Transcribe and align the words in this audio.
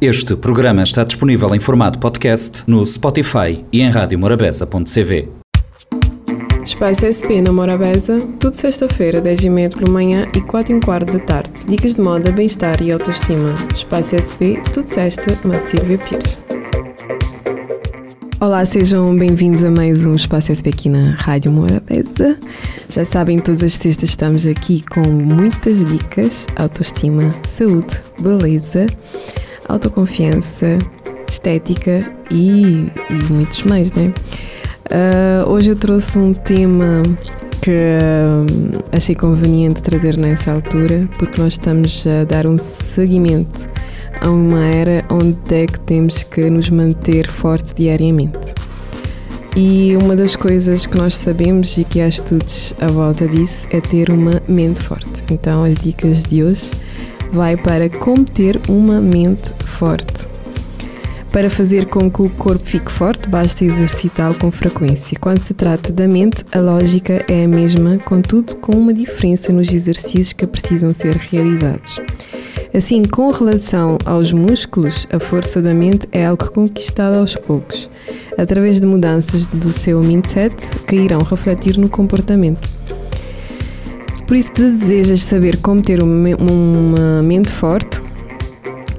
Este 0.00 0.34
programa 0.34 0.82
está 0.82 1.04
disponível 1.04 1.54
em 1.54 1.60
formato 1.60 1.98
podcast 1.98 2.64
no 2.66 2.86
Spotify 2.86 3.62
e 3.70 3.82
em 3.82 3.90
radiomorabeza.cv. 3.90 5.28
Espaço 6.64 7.04
SP 7.04 7.44
na 7.44 7.52
Morabeza, 7.52 8.18
tudo 8.38 8.56
sexta-feira, 8.56 9.20
10h30 9.20 9.76
pela 9.76 9.90
manhã 9.90 10.26
e 10.34 10.40
4 10.40 10.74
h 10.74 10.86
quarto 10.86 11.12
da 11.12 11.18
tarde. 11.18 11.52
Dicas 11.68 11.96
de 11.96 12.00
moda, 12.00 12.32
bem-estar 12.32 12.80
e 12.80 12.90
autoestima. 12.90 13.54
Espaço 13.74 14.16
SP, 14.16 14.56
tudo 14.72 14.86
sexta, 14.86 15.38
na 15.46 15.60
Silvia 15.60 15.98
Pires. 15.98 16.40
Olá, 18.40 18.64
sejam 18.64 19.14
bem-vindos 19.14 19.62
a 19.62 19.70
mais 19.70 20.06
um 20.06 20.14
Espaço 20.14 20.50
SP 20.56 20.72
aqui 20.72 20.88
na 20.88 21.10
Rádio 21.18 21.52
Morabeza. 21.52 22.38
Já 22.88 23.04
sabem, 23.04 23.38
todas 23.38 23.62
as 23.62 23.74
sextas 23.74 24.08
estamos 24.08 24.46
aqui 24.46 24.82
com 24.88 25.02
muitas 25.02 25.84
dicas, 25.84 26.46
autoestima, 26.56 27.34
saúde, 27.46 28.00
beleza 28.18 28.86
autoconfiança, 29.70 30.78
estética 31.28 32.10
e, 32.30 32.90
e 33.10 33.32
muitos 33.32 33.62
mais, 33.62 33.92
né? 33.92 34.12
Uh, 34.90 35.48
hoje 35.50 35.70
eu 35.70 35.76
trouxe 35.76 36.18
um 36.18 36.34
tema 36.34 37.02
que 37.62 37.70
uh, 37.70 38.84
achei 38.90 39.14
conveniente 39.14 39.82
trazer 39.82 40.16
nessa 40.16 40.52
altura, 40.52 41.08
porque 41.18 41.40
nós 41.40 41.52
estamos 41.52 42.04
a 42.06 42.24
dar 42.24 42.46
um 42.46 42.58
seguimento 42.58 43.68
a 44.20 44.28
uma 44.28 44.66
era 44.66 45.04
onde 45.10 45.36
é 45.54 45.66
que 45.66 45.78
temos 45.80 46.22
que 46.24 46.50
nos 46.50 46.68
manter 46.68 47.30
fortes 47.30 47.72
diariamente. 47.74 48.54
E 49.56 49.96
uma 49.96 50.14
das 50.14 50.36
coisas 50.36 50.86
que 50.86 50.96
nós 50.96 51.16
sabemos 51.16 51.76
e 51.76 51.84
que 51.84 52.00
há 52.00 52.08
estudos 52.08 52.74
à 52.80 52.86
volta 52.86 53.26
disso 53.26 53.66
é 53.70 53.80
ter 53.80 54.10
uma 54.10 54.40
mente 54.46 54.80
forte. 54.80 55.22
Então, 55.30 55.64
as 55.64 55.74
dicas 55.74 56.22
de 56.24 56.44
hoje 56.44 56.70
vai 57.32 57.56
para 57.56 57.88
como 57.88 58.24
ter 58.24 58.60
uma 58.68 59.00
mente 59.00 59.52
forte. 59.64 60.28
Para 61.32 61.48
fazer 61.48 61.86
com 61.86 62.10
que 62.10 62.22
o 62.22 62.30
corpo 62.30 62.64
fique 62.64 62.90
forte, 62.90 63.28
basta 63.28 63.64
exercitá-lo 63.64 64.34
com 64.34 64.50
frequência. 64.50 65.16
Quando 65.20 65.40
se 65.40 65.54
trata 65.54 65.92
da 65.92 66.08
mente, 66.08 66.44
a 66.50 66.58
lógica 66.58 67.24
é 67.28 67.44
a 67.44 67.48
mesma, 67.48 67.98
contudo, 67.98 68.56
com 68.56 68.72
uma 68.72 68.92
diferença 68.92 69.52
nos 69.52 69.72
exercícios 69.72 70.32
que 70.32 70.44
precisam 70.44 70.92
ser 70.92 71.14
realizados. 71.14 72.00
Assim, 72.74 73.04
com 73.04 73.30
relação 73.30 73.96
aos 74.04 74.32
músculos, 74.32 75.06
a 75.12 75.20
força 75.20 75.62
da 75.62 75.72
mente 75.72 76.08
é 76.10 76.26
algo 76.26 76.50
conquistado 76.50 77.16
aos 77.16 77.36
poucos, 77.36 77.88
através 78.36 78.80
de 78.80 78.86
mudanças 78.86 79.46
do 79.46 79.72
seu 79.72 80.02
mindset 80.02 80.54
que 80.86 80.96
irão 80.96 81.20
refletir 81.20 81.78
no 81.78 81.88
comportamento. 81.88 82.68
Por 84.26 84.36
isso, 84.36 84.50
se 84.54 84.70
desejas 84.72 85.22
saber 85.22 85.56
como 85.58 85.82
ter 85.82 86.02
uma 86.02 87.22
mente 87.22 87.50
forte 87.50 88.00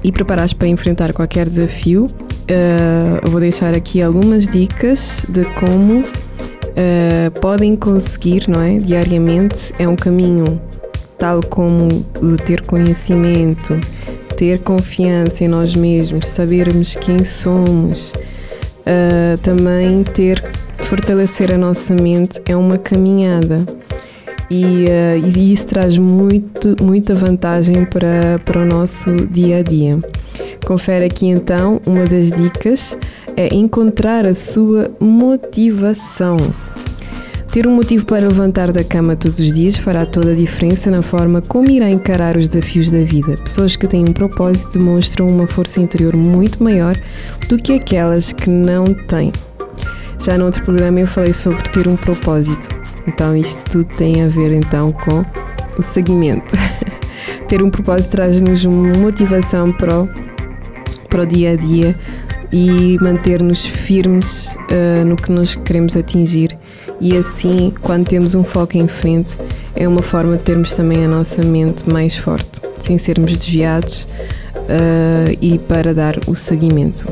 e 0.04 0.10
preparares 0.10 0.52
para 0.52 0.68
enfrentar 0.68 1.12
qualquer 1.12 1.48
desafio, 1.48 2.06
uh, 2.06 3.30
vou 3.30 3.40
deixar 3.40 3.74
aqui 3.74 4.02
algumas 4.02 4.46
dicas 4.46 5.24
de 5.28 5.44
como 5.54 6.00
uh, 6.00 7.40
podem 7.40 7.76
conseguir, 7.76 8.48
não 8.48 8.60
é? 8.60 8.78
Diariamente. 8.78 9.72
É 9.78 9.88
um 9.88 9.96
caminho 9.96 10.60
tal 11.18 11.40
como 11.40 12.04
ter 12.44 12.62
conhecimento, 12.62 13.78
ter 14.36 14.58
confiança 14.60 15.44
em 15.44 15.48
nós 15.48 15.74
mesmos, 15.74 16.26
sabermos 16.26 16.96
quem 16.96 17.24
somos, 17.24 18.12
uh, 18.80 19.38
também 19.42 20.02
ter 20.02 20.42
fortalecer 20.78 21.52
a 21.52 21.58
nossa 21.58 21.94
mente. 21.94 22.40
É 22.44 22.56
uma 22.56 22.76
caminhada 22.76 23.64
e, 24.52 24.84
uh, 24.84 25.38
e 25.38 25.52
isso 25.54 25.66
traz 25.66 25.96
muito, 25.96 26.76
muita 26.82 27.14
vantagem 27.14 27.86
para, 27.86 28.38
para 28.44 28.60
o 28.60 28.66
nosso 28.66 29.10
dia 29.28 29.58
a 29.58 29.62
dia. 29.62 29.98
Confere 30.66 31.06
aqui 31.06 31.26
então 31.26 31.80
uma 31.86 32.04
das 32.04 32.30
dicas 32.30 32.98
é 33.34 33.52
encontrar 33.54 34.26
a 34.26 34.34
sua 34.34 34.90
motivação. 35.00 36.36
Ter 37.50 37.66
um 37.66 37.74
motivo 37.74 38.04
para 38.04 38.28
levantar 38.28 38.72
da 38.72 38.84
cama 38.84 39.16
todos 39.16 39.38
os 39.38 39.52
dias 39.54 39.76
fará 39.76 40.04
toda 40.04 40.32
a 40.32 40.34
diferença 40.34 40.90
na 40.90 41.02
forma 41.02 41.40
como 41.42 41.70
irá 41.70 41.90
encarar 41.90 42.36
os 42.36 42.48
desafios 42.48 42.90
da 42.90 43.04
vida. 43.04 43.36
Pessoas 43.38 43.74
que 43.74 43.86
têm 43.86 44.08
um 44.08 44.12
propósito 44.12 44.78
demonstram 44.78 45.28
uma 45.28 45.46
força 45.46 45.80
interior 45.80 46.14
muito 46.14 46.62
maior 46.62 46.94
do 47.48 47.56
que 47.56 47.72
aquelas 47.72 48.32
que 48.32 48.50
não 48.50 48.84
têm. 49.06 49.32
Já 50.20 50.38
no 50.38 50.44
outro 50.44 50.62
programa 50.62 51.00
eu 51.00 51.06
falei 51.06 51.32
sobre 51.32 51.62
ter 51.64 51.88
um 51.88 51.96
propósito. 51.96 52.81
Então 53.06 53.36
isto 53.36 53.62
tudo 53.70 53.84
tem 53.96 54.22
a 54.22 54.28
ver 54.28 54.52
então 54.52 54.92
com 54.92 55.24
o 55.78 55.82
segmento. 55.82 56.56
Ter 57.48 57.62
um 57.62 57.70
propósito 57.70 58.12
traz-nos 58.12 58.64
motivação 58.64 59.72
para 59.72 60.00
o, 60.00 60.08
para 61.08 61.22
o 61.22 61.26
dia 61.26 61.52
a 61.52 61.56
dia 61.56 61.94
e 62.52 62.98
manter-nos 63.00 63.64
firmes 63.64 64.54
uh, 64.70 65.04
no 65.04 65.16
que 65.16 65.32
nós 65.32 65.54
queremos 65.54 65.96
atingir. 65.96 66.56
E 67.00 67.16
assim, 67.16 67.72
quando 67.80 68.06
temos 68.06 68.34
um 68.34 68.44
foco 68.44 68.76
em 68.76 68.86
frente, 68.86 69.36
é 69.74 69.88
uma 69.88 70.02
forma 70.02 70.36
de 70.36 70.42
termos 70.42 70.74
também 70.74 71.04
a 71.04 71.08
nossa 71.08 71.42
mente 71.42 71.88
mais 71.90 72.16
forte, 72.16 72.60
sem 72.80 72.98
sermos 72.98 73.38
desviados 73.38 74.06
uh, 74.54 75.36
e 75.40 75.58
para 75.58 75.94
dar 75.94 76.18
o 76.26 76.36
seguimento. 76.36 77.06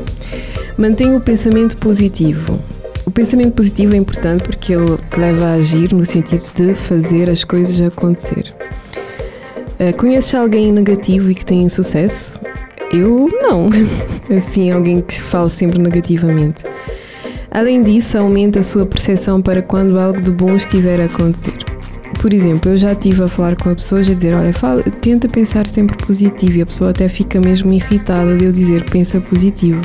Mantenha 0.77 1.17
o 1.17 1.21
pensamento 1.21 1.75
positivo. 1.77 2.59
O 3.05 3.11
pensamento 3.11 3.53
positivo 3.53 3.95
é 3.95 3.97
importante 3.97 4.43
porque 4.43 4.73
ele 4.73 4.97
leva 5.17 5.45
a 5.45 5.53
agir 5.53 5.91
no 5.91 6.03
sentido 6.03 6.43
de 6.53 6.75
fazer 6.75 7.29
as 7.29 7.43
coisas 7.43 7.81
acontecer. 7.81 8.53
Uh, 9.79 9.95
conheces 9.97 10.33
alguém 10.35 10.71
negativo 10.71 11.31
e 11.31 11.35
que 11.35 11.45
tem 11.45 11.67
sucesso? 11.67 12.39
Eu 12.93 13.27
não. 13.41 13.69
Assim, 14.35 14.71
alguém 14.71 15.01
que 15.01 15.19
fala 15.19 15.49
sempre 15.49 15.79
negativamente. 15.79 16.63
Além 17.49 17.81
disso, 17.83 18.17
aumenta 18.17 18.59
a 18.59 18.63
sua 18.63 18.85
percepção 18.85 19.41
para 19.41 19.61
quando 19.61 19.99
algo 19.99 20.21
de 20.21 20.31
bom 20.31 20.55
estiver 20.55 21.01
a 21.01 21.05
acontecer. 21.05 21.57
Por 22.21 22.33
exemplo, 22.33 22.71
eu 22.71 22.77
já 22.77 22.93
estive 22.93 23.23
a 23.23 23.27
falar 23.27 23.55
com 23.55 23.71
a 23.71 23.75
pessoa 23.75 24.01
e 24.01 24.11
a 24.11 24.13
dizer: 24.13 24.35
Olha, 24.35 24.53
fala, 24.53 24.83
tenta 24.83 25.27
pensar 25.27 25.65
sempre 25.65 25.97
positivo, 25.97 26.57
e 26.57 26.61
a 26.61 26.65
pessoa 26.65 26.91
até 26.91 27.09
fica 27.09 27.41
mesmo 27.41 27.73
irritada 27.73 28.37
de 28.37 28.45
eu 28.45 28.51
dizer: 28.51 28.83
Pensa 28.89 29.19
positivo 29.19 29.81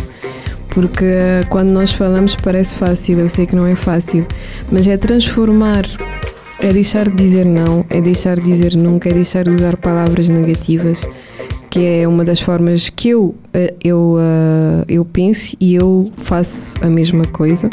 porque 0.76 1.06
quando 1.48 1.70
nós 1.70 1.90
falamos 1.90 2.36
parece 2.36 2.74
fácil, 2.74 3.18
eu 3.18 3.30
sei 3.30 3.46
que 3.46 3.56
não 3.56 3.66
é 3.66 3.74
fácil, 3.74 4.26
mas 4.70 4.86
é 4.86 4.98
transformar, 4.98 5.86
é 6.60 6.70
deixar 6.70 7.08
de 7.08 7.16
dizer 7.16 7.46
não, 7.46 7.82
é 7.88 7.98
deixar 7.98 8.38
de 8.38 8.44
dizer 8.44 8.76
nunca, 8.76 9.08
é 9.08 9.12
deixar 9.14 9.44
de 9.44 9.50
usar 9.52 9.78
palavras 9.78 10.28
negativas, 10.28 11.02
que 11.70 11.82
é 11.82 12.06
uma 12.06 12.26
das 12.26 12.42
formas 12.42 12.90
que 12.90 13.08
eu, 13.08 13.34
eh, 13.54 13.72
eu, 13.82 14.18
eh, 14.20 14.84
eu 14.86 15.04
penso 15.06 15.56
e 15.58 15.74
eu 15.74 16.12
faço 16.18 16.74
a 16.82 16.88
mesma 16.88 17.24
coisa. 17.24 17.70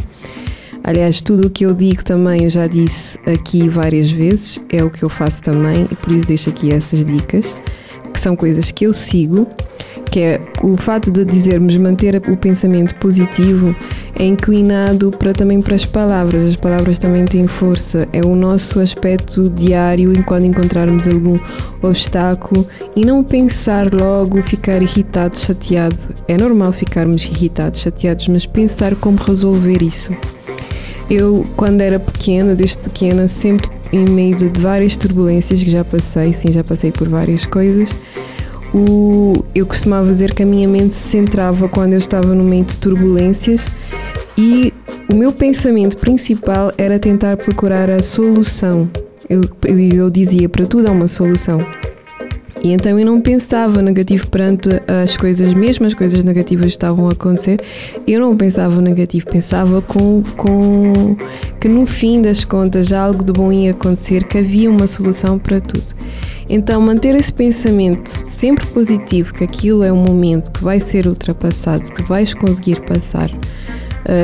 Aliás, 0.82 1.22
tudo 1.22 1.48
o 1.48 1.50
que 1.50 1.66
eu 1.66 1.74
digo 1.74 2.06
também 2.06 2.46
eu 2.46 2.50
já 2.50 2.68
disse 2.68 3.20
aqui 3.26 3.68
várias 3.68 4.10
vezes, 4.10 4.64
é 4.72 4.82
o 4.82 4.90
que 4.90 5.04
eu 5.04 5.10
faço 5.10 5.42
também 5.42 5.90
e 5.92 5.96
por 5.98 6.10
isso 6.10 6.26
deixo 6.26 6.50
aqui 6.50 6.72
essas 6.72 7.04
dicas, 7.04 7.54
que 8.14 8.20
são 8.22 8.34
coisas 8.34 8.72
que 8.72 8.86
eu 8.86 8.94
sigo 8.94 9.46
que 10.14 10.20
é 10.20 10.40
o 10.62 10.78
fato 10.78 11.10
de 11.10 11.26
dizermos 11.26 11.76
manter 11.76 12.22
o 12.30 12.38
pensamento 12.38 12.94
positivo 12.98 13.76
é 14.16 14.24
inclinado 14.24 15.10
para 15.10 15.34
também 15.34 15.60
para 15.60 15.74
as 15.74 15.88
palavras. 15.88 16.44
As 16.44 16.56
palavras 16.56 17.00
também 17.00 17.26
têm 17.26 17.48
força. 17.48 18.08
É 18.14 18.22
o 18.24 18.36
nosso 18.36 18.80
aspecto 18.80 19.50
diário 19.50 20.14
enquanto 20.16 20.46
encontrarmos 20.46 21.08
algum 21.08 21.40
obstáculo 21.82 22.68
e 22.96 23.04
não 23.04 23.24
pensar 23.24 23.92
logo, 23.92 24.44
ficar 24.44 24.84
irritado, 24.84 25.36
chateado. 25.40 25.98
É 26.28 26.38
normal 26.38 26.72
ficarmos 26.72 27.26
irritados, 27.26 27.80
chateados, 27.80 28.28
mas 28.28 28.46
pensar 28.46 28.96
como 28.96 29.18
resolver 29.18 29.82
isso. 29.82 30.16
Eu, 31.10 31.44
quando 31.58 31.82
era 31.82 31.98
pequena, 31.98 32.54
desde 32.54 32.78
pequena, 32.78 33.28
sempre 33.28 33.68
em 33.92 34.06
meio 34.08 34.36
de 34.36 34.62
várias 34.62 34.96
turbulências 34.96 35.64
que 35.64 35.72
já 35.72 35.84
passei, 35.84 36.34
sim, 36.34 36.52
já 36.52 36.64
passei 36.64 36.92
por 36.92 37.10
várias 37.10 37.48
coisas 37.48 37.90
o, 38.74 39.34
eu 39.54 39.66
costumava 39.66 40.08
dizer 40.08 40.34
que 40.34 40.44
a 40.44 40.46
minha 40.46 40.68
mente 40.68 40.96
se 40.96 41.10
centrava 41.10 41.70
quando 41.70 41.94
eu 41.94 41.98
estava 41.98 42.34
no 42.34 42.44
meio 42.44 42.66
de 42.66 42.78
turbulências 42.80 43.68
e 44.38 44.74
o 45.12 45.16
meu 45.16 45.32
pensamento 45.32 45.98
principal 45.98 46.72
era 46.78 46.98
tentar 46.98 47.38
procurar 47.38 47.90
a 47.90 48.02
solução. 48.02 48.90
Eu, 49.30 49.42
eu, 49.66 49.80
eu 49.80 50.10
dizia 50.10 50.50
para 50.50 50.66
tudo 50.66 50.88
há 50.88 50.92
uma 50.92 51.08
solução. 51.08 51.60
E 52.64 52.72
então 52.72 52.98
eu 52.98 53.06
não 53.06 53.20
pensava 53.20 53.82
negativo 53.82 54.26
perante 54.28 54.70
as 55.04 55.18
coisas, 55.18 55.54
mesmo 55.54 55.86
as 55.86 55.94
coisas 55.94 56.24
negativas 56.24 56.68
estavam 56.68 57.10
a 57.10 57.12
acontecer, 57.12 57.60
eu 58.08 58.22
não 58.22 58.38
pensava 58.38 58.80
negativo, 58.82 59.26
pensava 59.26 59.82
com, 59.82 60.24
com 60.38 61.18
que 61.60 61.68
no 61.68 61.86
fim 61.86 62.22
das 62.22 62.46
contas 62.46 62.94
algo 62.94 63.22
de 63.22 63.34
bom 63.34 63.52
ia 63.52 63.72
acontecer, 63.72 64.24
que 64.24 64.38
havia 64.38 64.72
uma 64.72 64.88
solução 64.88 65.38
para 65.38 65.60
tudo. 65.60 65.84
Então, 66.50 66.80
manter 66.80 67.16
esse 67.16 67.34
pensamento 67.34 68.10
sempre 68.26 68.66
positivo, 68.68 69.34
que 69.34 69.44
aquilo 69.44 69.84
é 69.84 69.92
um 69.92 69.98
momento 69.98 70.52
que 70.52 70.64
vai 70.64 70.80
ser 70.80 71.08
ultrapassado, 71.08 71.92
que 71.92 72.04
vais 72.04 72.34
conseguir 72.34 72.82
passar, 72.82 73.30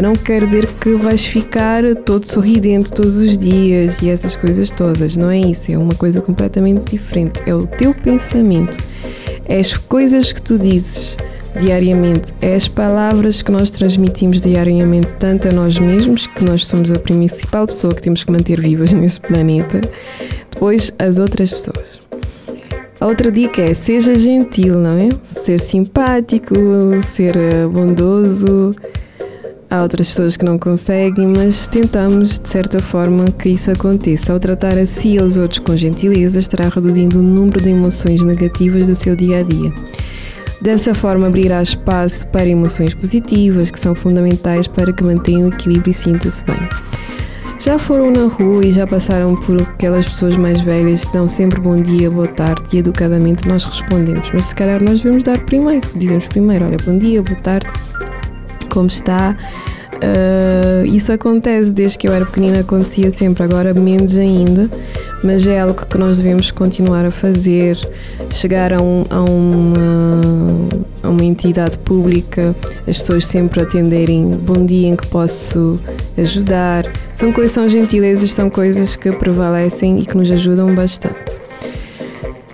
não 0.02 0.14
quer 0.14 0.46
dizer 0.46 0.68
que 0.74 0.94
vais 0.96 1.26
ficar 1.26 1.84
todo 2.06 2.26
sorridente 2.26 2.92
todos 2.92 3.18
os 3.18 3.38
dias 3.38 4.02
e 4.02 4.10
essas 4.10 4.36
coisas 4.36 4.70
todas. 4.70 5.16
Não 5.16 5.30
é 5.30 5.40
isso, 5.40 5.72
é 5.72 5.78
uma 5.78 5.96
coisa 5.96 6.22
completamente 6.22 6.92
diferente. 6.92 7.42
É 7.46 7.56
o 7.56 7.66
teu 7.66 7.94
pensamento, 7.94 8.78
é 9.46 9.60
as 9.60 9.76
coisas 9.76 10.34
que 10.34 10.42
tu 10.42 10.58
dizes 10.58 11.16
diariamente, 11.60 12.34
é 12.42 12.56
as 12.56 12.68
palavras 12.68 13.42
que 13.42 13.52
nós 13.52 13.72
transmitimos 13.72 14.40
diariamente, 14.40 15.14
tanto 15.16 15.48
a 15.48 15.52
nós 15.52 15.78
mesmos, 15.78 16.28
que 16.28 16.44
nós 16.44 16.66
somos 16.68 16.92
a 16.92 17.00
principal 17.00 17.66
pessoa 17.66 17.94
que 17.94 18.02
temos 18.02 18.24
que 18.24 18.32
manter 18.32 18.62
vivas 18.62 18.92
nesse 18.94 19.20
planeta, 19.20 19.82
depois 20.52 20.94
as 21.00 21.18
outras 21.18 21.52
pessoas. 21.52 22.00
A 23.00 23.08
outra 23.08 23.32
dica 23.32 23.62
é 23.62 23.74
seja 23.74 24.16
gentil, 24.16 24.76
não 24.76 24.98
é? 24.98 25.10
Ser 25.46 25.60
simpático, 25.60 26.54
ser 27.16 27.38
eh, 27.38 27.66
bondoso. 27.66 28.76
Há 29.72 29.84
outras 29.84 30.08
pessoas 30.08 30.36
que 30.36 30.44
não 30.44 30.58
conseguem, 30.58 31.28
mas 31.28 31.68
tentamos, 31.68 32.40
de 32.40 32.50
certa 32.50 32.80
forma, 32.80 33.26
que 33.26 33.50
isso 33.50 33.70
aconteça. 33.70 34.34
Ao 34.34 34.40
tratar 34.40 34.76
a 34.80 34.86
si 34.88 35.10
e 35.10 35.20
aos 35.20 35.38
outros 35.38 35.60
com 35.60 35.78
gentileza, 35.78 36.40
estará 36.40 36.70
reduzindo 36.70 37.20
o 37.20 37.22
número 37.22 37.62
de 37.62 37.70
emoções 37.70 38.24
negativas 38.24 38.88
do 38.88 38.96
seu 38.96 39.16
dia 39.16 39.42
a 39.42 39.44
dia. 39.44 39.72
Dessa 40.60 40.96
forma, 40.96 41.28
abrirá 41.28 41.62
espaço 41.62 42.26
para 42.30 42.48
emoções 42.48 42.96
positivas, 42.96 43.70
que 43.70 43.80
são 43.80 43.94
fundamentais 43.94 44.68
para 44.68 44.92
que 44.92 45.04
mantenham 45.04 45.50
o 45.50 45.54
equilíbrio 45.54 45.92
e 45.92 45.94
sinta-se 45.94 46.44
bem. 46.46 46.68
Já 47.60 47.78
foram 47.78 48.10
na 48.10 48.28
rua 48.28 48.66
e 48.66 48.72
já 48.72 48.88
passaram 48.88 49.36
por 49.36 49.62
aquelas 49.62 50.08
pessoas 50.08 50.36
mais 50.36 50.62
velhas 50.62 51.04
que 51.06 51.14
dão 51.14 51.30
sempre 51.30 51.60
bom 51.60 51.80
dia, 51.80 52.10
boa 52.10 52.28
tarde 52.28 52.64
e 52.74 52.80
educadamente 52.80 53.48
nós 53.48 53.66
respondemos. 53.66 54.32
Mas 54.34 54.46
se 54.46 54.56
calhar 54.56 54.82
nós 54.82 55.02
devemos 55.02 55.24
dar 55.24 55.40
primeiro. 55.46 55.88
Dizemos 55.96 56.28
primeiro, 56.28 56.66
olha, 56.66 56.78
bom 56.84 56.98
dia, 56.98 57.22
boa 57.22 57.40
tarde, 57.42 57.68
como 58.70 58.88
está? 58.88 59.36
Uh, 60.00 60.86
isso 60.86 61.12
acontece 61.12 61.72
desde 61.72 61.98
que 61.98 62.08
eu 62.08 62.14
era 62.14 62.26
pequenina, 62.26 62.62
acontecia 62.62 63.12
sempre, 63.12 63.44
agora 63.44 63.74
menos 63.74 64.18
ainda, 64.18 64.70
mas 65.22 65.46
é 65.46 65.60
algo 65.60 65.86
que 65.86 65.98
nós 65.98 66.18
devemos 66.18 66.52
continuar 66.52 67.06
a 67.06 67.12
fazer. 67.12 67.78
Chegar 68.32 68.72
a, 68.72 68.82
um, 68.82 69.04
a, 69.10 69.22
uma, 69.22 70.70
a 71.04 71.10
uma 71.10 71.24
entidade 71.24 71.78
pública, 71.80 72.56
as 72.88 72.98
pessoas 72.98 73.26
sempre 73.28 73.62
atenderem 73.62 74.30
bom 74.30 74.66
dia 74.66 74.88
em 74.88 74.96
que 74.96 75.08
posso 75.08 75.80
ajudar. 76.18 76.86
São 77.14 77.34
coisas, 77.34 77.52
são 77.52 77.68
gentilezas, 77.68 78.32
são 78.32 78.50
coisas 78.50 78.96
que 78.96 79.12
prevalecem 79.12 80.00
e 80.00 80.06
que 80.06 80.16
nos 80.16 80.32
ajudam 80.32 80.74
bastante. 80.74 81.49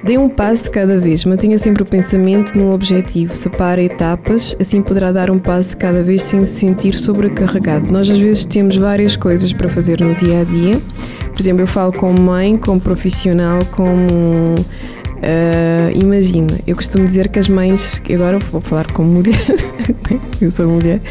Dê 0.05 0.19
um 0.19 0.29
passo 0.29 0.65
de 0.65 0.69
cada 0.69 0.99
vez, 0.99 1.25
mantenha 1.25 1.57
sempre 1.57 1.81
o 1.81 1.85
pensamento 1.85 2.55
no 2.55 2.71
objetivo, 2.71 3.35
separe 3.35 3.85
etapas, 3.85 4.55
assim 4.61 4.79
poderá 4.79 5.11
dar 5.11 5.31
um 5.31 5.39
passo 5.39 5.69
de 5.69 5.77
cada 5.77 6.03
vez 6.03 6.21
sem 6.21 6.45
se 6.45 6.59
sentir 6.59 6.93
sobrecarregado. 6.93 7.91
Nós 7.91 8.07
às 8.07 8.19
vezes 8.19 8.45
temos 8.45 8.77
várias 8.77 9.17
coisas 9.17 9.51
para 9.51 9.67
fazer 9.67 9.99
no 10.01 10.13
dia 10.13 10.41
a 10.41 10.43
dia. 10.43 10.79
Por 11.31 11.41
exemplo, 11.41 11.63
eu 11.63 11.67
falo 11.67 11.91
como 11.91 12.21
mãe, 12.21 12.55
como 12.55 12.79
profissional, 12.79 13.65
como 13.71 14.55
Uh, 15.15 15.89
imagina, 15.95 16.59
eu 16.67 16.75
costumo 16.75 17.05
dizer 17.05 17.29
que 17.29 17.39
as 17.39 17.47
mães, 17.47 17.99
agora 18.13 18.37
vou 18.37 18.61
falar 18.61 18.91
como 18.91 19.09
mulher, 19.09 19.39
eu 20.39 20.51
sou 20.51 20.67
mulher, 20.67 21.01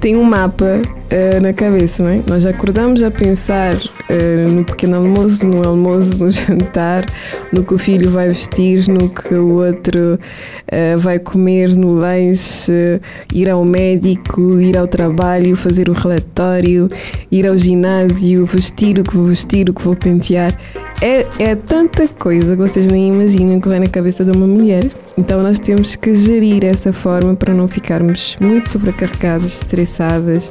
tem 0.00 0.16
um 0.16 0.22
mapa 0.22 0.64
uh, 0.64 1.40
na 1.40 1.52
cabeça, 1.52 2.02
não 2.02 2.10
é? 2.10 2.20
Nós 2.26 2.44
acordamos 2.44 3.02
a 3.02 3.10
pensar 3.10 3.74
uh, 3.74 4.48
no 4.48 4.64
pequeno 4.64 4.96
almoço, 4.96 5.46
no 5.46 5.66
almoço, 5.66 6.16
no 6.18 6.28
jantar, 6.30 7.06
no 7.52 7.64
que 7.64 7.74
o 7.74 7.78
filho 7.78 8.10
vai 8.10 8.28
vestir, 8.28 8.88
no 8.88 9.08
que 9.08 9.34
o 9.34 9.64
outro 9.66 10.18
uh, 10.18 10.98
vai 10.98 11.18
comer 11.18 11.74
no 11.74 11.94
lanche, 11.94 13.00
ir 13.34 13.48
ao 13.48 13.64
médico, 13.64 14.60
ir 14.60 14.76
ao 14.76 14.86
trabalho, 14.86 15.56
fazer 15.56 15.88
o 15.88 15.92
relatório, 15.92 16.88
ir 17.30 17.46
ao 17.46 17.56
ginásio, 17.56 18.44
vestir 18.46 18.98
o 18.98 19.02
que 19.02 19.16
vou 19.16 19.26
vestir, 19.26 19.70
o 19.70 19.74
que 19.74 19.82
vou 19.82 19.96
pentear. 19.96 20.56
É, 21.00 21.26
é 21.38 21.54
tanta 21.54 22.08
coisa 22.08 22.56
que 22.56 22.62
vocês 22.62 22.86
nem 22.86 23.08
imaginam 23.08 23.60
que 23.60 23.68
vai 23.68 23.78
na 23.78 23.86
cabeça 23.86 24.24
de 24.24 24.30
uma 24.36 24.46
mulher. 24.46 24.90
Então 25.16 25.42
nós 25.42 25.58
temos 25.58 25.94
que 25.94 26.14
gerir 26.14 26.64
essa 26.64 26.92
forma 26.92 27.34
para 27.34 27.52
não 27.52 27.68
ficarmos 27.68 28.36
muito 28.40 28.68
sobrecarregadas, 28.68 29.56
estressadas 29.56 30.50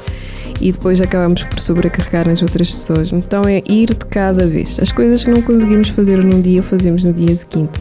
e 0.60 0.72
depois 0.72 1.00
acabamos 1.00 1.44
por 1.44 1.60
sobrecarregar 1.60 2.28
nas 2.28 2.42
outras 2.42 2.70
pessoas. 2.70 3.12
Então 3.12 3.42
é 3.44 3.62
ir 3.68 3.88
de 3.88 4.06
cada 4.06 4.46
vez. 4.46 4.78
As 4.80 4.92
coisas 4.92 5.24
que 5.24 5.30
não 5.30 5.42
conseguimos 5.42 5.90
fazer 5.90 6.22
num 6.22 6.40
dia, 6.40 6.62
fazemos 6.62 7.02
no 7.04 7.12
dia 7.12 7.36
seguinte. 7.36 7.78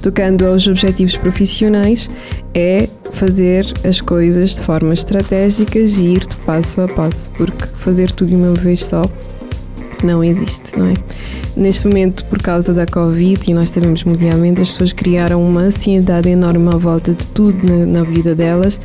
Tocando 0.00 0.46
aos 0.46 0.66
objetivos 0.66 1.16
profissionais, 1.16 2.08
é 2.54 2.88
fazer 3.12 3.66
as 3.84 4.00
coisas 4.00 4.54
de 4.54 4.60
forma 4.60 4.94
estratégica 4.94 5.78
e 5.78 6.14
ir 6.14 6.20
de 6.20 6.36
passo 6.46 6.80
a 6.80 6.88
passo, 6.88 7.30
porque 7.32 7.66
fazer 7.78 8.10
tudo 8.12 8.28
de 8.28 8.36
uma 8.36 8.54
vez 8.54 8.84
só 8.84 9.02
não 10.02 10.24
existe, 10.24 10.76
não 10.76 10.86
é? 10.86 10.94
Neste 11.56 11.86
momento, 11.86 12.24
por 12.24 12.40
causa 12.42 12.72
da 12.72 12.86
Covid, 12.86 13.50
e 13.50 13.54
nós 13.54 13.70
sabemos 13.70 14.02
mundialmente, 14.04 14.60
as 14.60 14.70
pessoas 14.70 14.92
criaram 14.92 15.42
uma 15.42 15.62
ansiedade 15.62 16.28
enorme 16.28 16.68
à 16.68 16.76
volta 16.76 17.12
de 17.12 17.26
tudo 17.28 17.56
na, 17.66 17.86
na 17.86 18.02
vida 18.02 18.34
delas, 18.34 18.80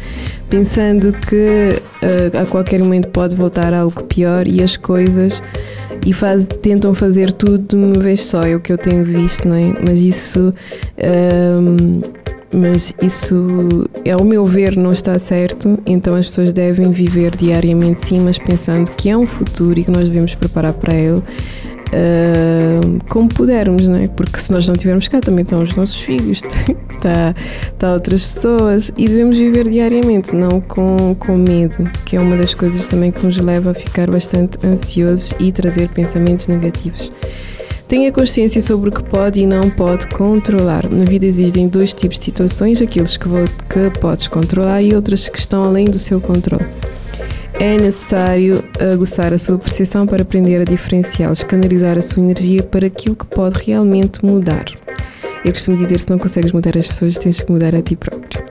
pensando 0.49 1.11
que 1.13 1.81
uh, 2.03 2.41
a 2.41 2.45
qualquer 2.45 2.79
momento 2.79 3.07
pode 3.09 3.35
voltar 3.35 3.73
algo 3.73 4.03
pior 4.03 4.47
e 4.47 4.61
as 4.61 4.77
coisas 4.77 5.41
e 6.05 6.13
faz, 6.13 6.45
tentam 6.61 6.93
fazer 6.93 7.31
tudo 7.31 7.57
de 7.57 7.75
uma 7.75 7.99
vez 8.01 8.23
só, 8.23 8.43
é 8.43 8.55
o 8.55 8.59
que 8.59 8.71
eu 8.71 8.77
tenho 8.77 9.03
visto, 9.03 9.47
não 9.47 9.55
é? 9.55 9.73
Mas 9.85 9.99
isso. 9.99 10.53
Um, 10.97 12.18
mas 12.53 12.93
isso, 13.01 13.47
ao 14.11 14.25
meu 14.25 14.45
ver, 14.45 14.75
não 14.75 14.91
está 14.91 15.17
certo. 15.19 15.79
Então 15.85 16.15
as 16.15 16.27
pessoas 16.27 16.51
devem 16.51 16.91
viver 16.91 17.35
diariamente 17.35 18.07
sim, 18.07 18.19
mas 18.19 18.37
pensando 18.37 18.91
que 18.91 19.09
é 19.09 19.17
um 19.17 19.25
futuro 19.25 19.79
e 19.79 19.83
que 19.83 19.91
nós 19.91 20.07
devemos 20.07 20.35
preparar 20.35 20.73
para 20.73 20.95
ele. 20.95 21.23
Uh, 21.89 22.99
como 23.09 23.27
pudermos, 23.27 23.87
não 23.87 23.97
é? 23.97 24.07
Porque 24.07 24.39
se 24.39 24.51
nós 24.51 24.67
não 24.67 24.75
tivermos 24.75 25.07
cá, 25.07 25.19
também 25.19 25.41
estão 25.41 25.63
os 25.63 25.75
nossos 25.75 25.99
filhos, 25.99 26.41
está, 26.91 27.33
está 27.65 27.93
outras 27.93 28.27
pessoas 28.27 28.91
e 28.95 29.07
devemos 29.07 29.35
viver 29.35 29.67
diariamente, 29.67 30.35
não 30.35 30.61
com, 30.61 31.15
com 31.15 31.35
medo, 31.35 31.89
que 32.05 32.15
é 32.15 32.19
uma 32.19 32.37
das 32.37 32.53
coisas 32.53 32.85
também 32.85 33.11
que 33.11 33.25
nos 33.25 33.37
leva 33.39 33.71
a 33.71 33.73
ficar 33.73 34.09
bastante 34.11 34.63
ansiosos 34.63 35.33
e 35.39 35.51
trazer 35.51 35.89
pensamentos 35.89 36.45
negativos. 36.45 37.11
Tenha 37.89 38.11
consciência 38.11 38.61
sobre 38.61 38.89
o 38.89 38.91
que 38.91 39.01
pode 39.01 39.41
e 39.41 39.47
não 39.47 39.67
pode 39.67 40.05
controlar. 40.09 40.87
Na 40.87 41.05
vida 41.05 41.25
existem 41.25 41.67
dois 41.67 41.91
tipos 41.91 42.19
de 42.19 42.25
situações: 42.25 42.79
aqueles 42.79 43.17
que, 43.17 43.27
que 43.27 43.99
podes 43.99 44.27
controlar 44.27 44.83
e 44.83 44.93
outras 44.93 45.27
que 45.27 45.39
estão 45.39 45.63
além 45.63 45.85
do 45.85 45.97
seu 45.97 46.21
controle. 46.21 46.67
É 47.55 47.77
necessário 47.77 48.63
aguçar 48.93 49.33
a 49.33 49.39
sua 49.39 49.57
percepção 49.57 50.05
para 50.05 50.21
aprender 50.21 50.61
a 50.61 50.65
diferenciá-los, 50.65 51.41
canalizar 51.41 51.97
a 51.97 52.01
sua 52.03 52.21
energia 52.21 52.61
para 52.61 52.85
aquilo 52.85 53.15
que 53.15 53.25
pode 53.25 53.57
realmente 53.65 54.23
mudar. 54.23 54.65
Eu 55.45 55.53
costumo 55.53 55.77
dizer: 55.77 55.99
se 55.99 56.09
não 56.09 56.17
consegues 56.17 56.51
mudar 56.51 56.77
as 56.77 56.87
pessoas, 56.87 57.17
tens 57.17 57.39
que 57.39 57.51
mudar 57.51 57.73
a 57.75 57.81
ti 57.81 57.95
próprio. 57.95 58.43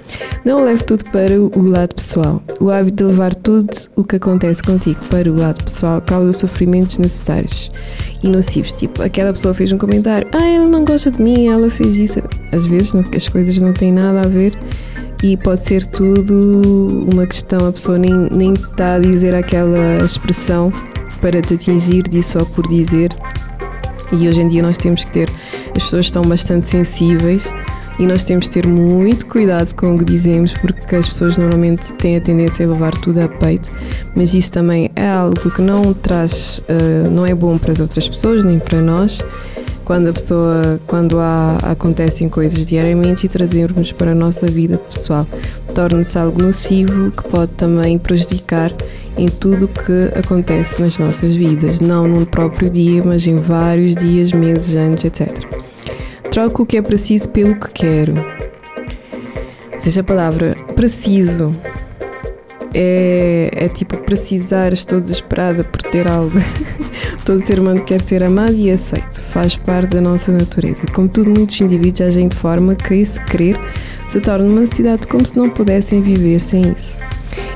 Não 0.44 0.64
leve 0.64 0.82
tudo 0.84 1.04
para 1.06 1.40
o 1.40 1.62
lado 1.62 1.94
pessoal. 1.94 2.42
O 2.60 2.70
hábito 2.70 2.96
de 2.96 3.04
levar 3.04 3.34
tudo 3.34 3.68
o 3.96 4.04
que 4.04 4.16
acontece 4.16 4.62
contigo 4.62 4.98
para 5.10 5.30
o 5.30 5.36
lado 5.36 5.62
pessoal 5.62 6.00
causa 6.00 6.32
sofrimentos 6.32 6.98
necessários 6.98 7.70
e 8.22 8.28
nocivos. 8.28 8.72
Tipo, 8.72 9.02
aquela 9.02 9.32
pessoa 9.32 9.52
fez 9.52 9.72
um 9.72 9.78
comentário: 9.78 10.28
Ah, 10.32 10.46
ela 10.46 10.66
não 10.66 10.84
gosta 10.84 11.10
de 11.10 11.20
mim, 11.20 11.48
ela 11.48 11.70
fez 11.70 11.98
isso. 11.98 12.22
Às 12.52 12.66
vezes 12.66 12.94
as 12.94 13.28
coisas 13.28 13.58
não 13.58 13.72
têm 13.72 13.92
nada 13.92 14.20
a 14.20 14.28
ver 14.28 14.56
e 15.22 15.36
pode 15.36 15.64
ser 15.64 15.84
tudo 15.86 17.06
uma 17.12 17.26
questão, 17.26 17.66
a 17.66 17.72
pessoa 17.72 17.98
nem, 17.98 18.14
nem 18.30 18.52
está 18.52 18.94
a 18.94 18.98
dizer 18.98 19.34
aquela 19.34 20.04
expressão 20.04 20.72
para 21.20 21.40
te 21.42 21.54
atingir, 21.54 22.04
diz 22.08 22.26
só 22.26 22.44
por 22.44 22.66
dizer. 22.68 23.10
E 24.12 24.28
hoje 24.28 24.40
em 24.40 24.48
dia 24.48 24.62
nós 24.62 24.78
temos 24.78 25.04
que 25.04 25.10
ter, 25.10 25.30
as 25.76 25.84
pessoas 25.84 26.06
estão 26.06 26.22
bastante 26.22 26.66
sensíveis 26.66 27.52
e 27.98 28.06
nós 28.06 28.22
temos 28.22 28.46
de 28.46 28.52
ter 28.52 28.66
muito 28.66 29.26
cuidado 29.26 29.74
com 29.74 29.94
o 29.94 29.98
que 29.98 30.04
dizemos, 30.04 30.54
porque 30.54 30.96
as 30.96 31.08
pessoas 31.08 31.36
normalmente 31.36 31.92
têm 31.94 32.16
a 32.16 32.20
tendência 32.20 32.64
a 32.64 32.70
levar 32.70 32.92
tudo 32.92 33.20
a 33.20 33.28
peito, 33.28 33.70
mas 34.14 34.32
isso 34.34 34.52
também 34.52 34.90
é 34.94 35.08
algo 35.08 35.50
que 35.50 35.60
não 35.60 35.92
traz, 35.92 36.58
uh, 36.68 37.10
não 37.10 37.26
é 37.26 37.34
bom 37.34 37.58
para 37.58 37.72
as 37.72 37.80
outras 37.80 38.08
pessoas 38.08 38.44
nem 38.44 38.58
para 38.58 38.80
nós. 38.80 39.20
Quando 39.84 40.08
a 40.08 40.12
pessoa, 40.12 40.78
quando 40.86 41.18
há, 41.18 41.56
acontecem 41.62 42.28
coisas 42.28 42.66
diariamente 42.66 43.24
e 43.24 43.28
trazermos 43.28 43.90
para 43.90 44.12
a 44.12 44.14
nossa 44.14 44.46
vida 44.46 44.76
pessoal, 44.76 45.26
torna-se 45.78 46.18
algo 46.18 46.42
nocivo 46.42 47.12
que 47.12 47.22
pode 47.28 47.52
também 47.52 47.96
prejudicar 48.00 48.72
em 49.16 49.28
tudo 49.28 49.66
o 49.66 49.68
que 49.68 50.18
acontece 50.18 50.82
nas 50.82 50.98
nossas 50.98 51.36
vidas, 51.36 51.78
não 51.78 52.08
num 52.08 52.24
próprio 52.24 52.68
dia, 52.68 53.00
mas 53.04 53.24
em 53.28 53.36
vários 53.36 53.94
dias, 53.94 54.32
meses, 54.32 54.74
anos, 54.74 55.04
etc. 55.04 55.30
Troco 56.32 56.64
o 56.64 56.66
que 56.66 56.78
é 56.78 56.82
preciso 56.82 57.28
pelo 57.28 57.54
que 57.54 57.70
quero. 57.70 58.14
Ou 59.72 59.80
seja, 59.80 60.00
a 60.00 60.04
palavra 60.04 60.56
preciso 60.74 61.52
é, 62.74 63.48
é 63.52 63.68
tipo 63.68 63.98
precisar, 63.98 64.72
estou 64.72 65.00
desesperada 65.00 65.62
por 65.62 65.80
ter 65.80 66.10
algo. 66.10 66.40
Todo 67.24 67.40
ser 67.40 67.60
humano 67.60 67.84
quer 67.84 68.00
ser 68.00 68.24
amado 68.24 68.56
e 68.56 68.68
aceito, 68.68 69.20
faz 69.30 69.54
parte 69.54 69.90
da 69.90 70.00
nossa 70.00 70.32
natureza. 70.32 70.88
Contudo, 70.92 71.30
muitos 71.30 71.60
indivíduos 71.60 72.08
agem 72.08 72.26
de 72.26 72.34
forma 72.36 72.74
que 72.74 72.94
esse 72.94 73.20
querer 73.26 73.56
se 74.08 74.20
torna 74.20 74.46
uma 74.46 74.62
necessidade 74.62 75.06
como 75.06 75.24
se 75.24 75.36
não 75.36 75.48
pudessem 75.48 76.00
viver 76.00 76.40
sem 76.40 76.72
isso. 76.72 77.00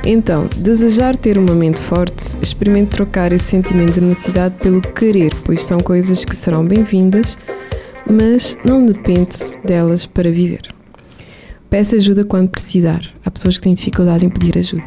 Então, 0.04 0.48
desejar 0.56 1.16
ter 1.16 1.38
uma 1.38 1.54
mente 1.54 1.80
forte, 1.80 2.36
experimente 2.42 2.90
trocar 2.90 3.32
esse 3.32 3.46
sentimento 3.46 3.94
de 3.94 4.00
necessidade 4.00 4.54
pelo 4.56 4.80
querer, 4.80 5.32
pois 5.44 5.64
são 5.64 5.80
coisas 5.80 6.24
que 6.24 6.36
serão 6.36 6.64
bem-vindas 6.64 7.36
mas 8.10 8.56
não 8.64 8.84
depende 8.84 9.36
delas 9.64 10.06
para 10.06 10.30
viver. 10.30 10.62
Peça 11.70 11.96
ajuda 11.96 12.24
quando 12.24 12.50
precisar. 12.50 13.02
Há 13.24 13.30
pessoas 13.30 13.56
que 13.56 13.62
têm 13.62 13.74
dificuldade 13.74 14.26
em 14.26 14.28
pedir 14.28 14.58
ajuda. 14.58 14.84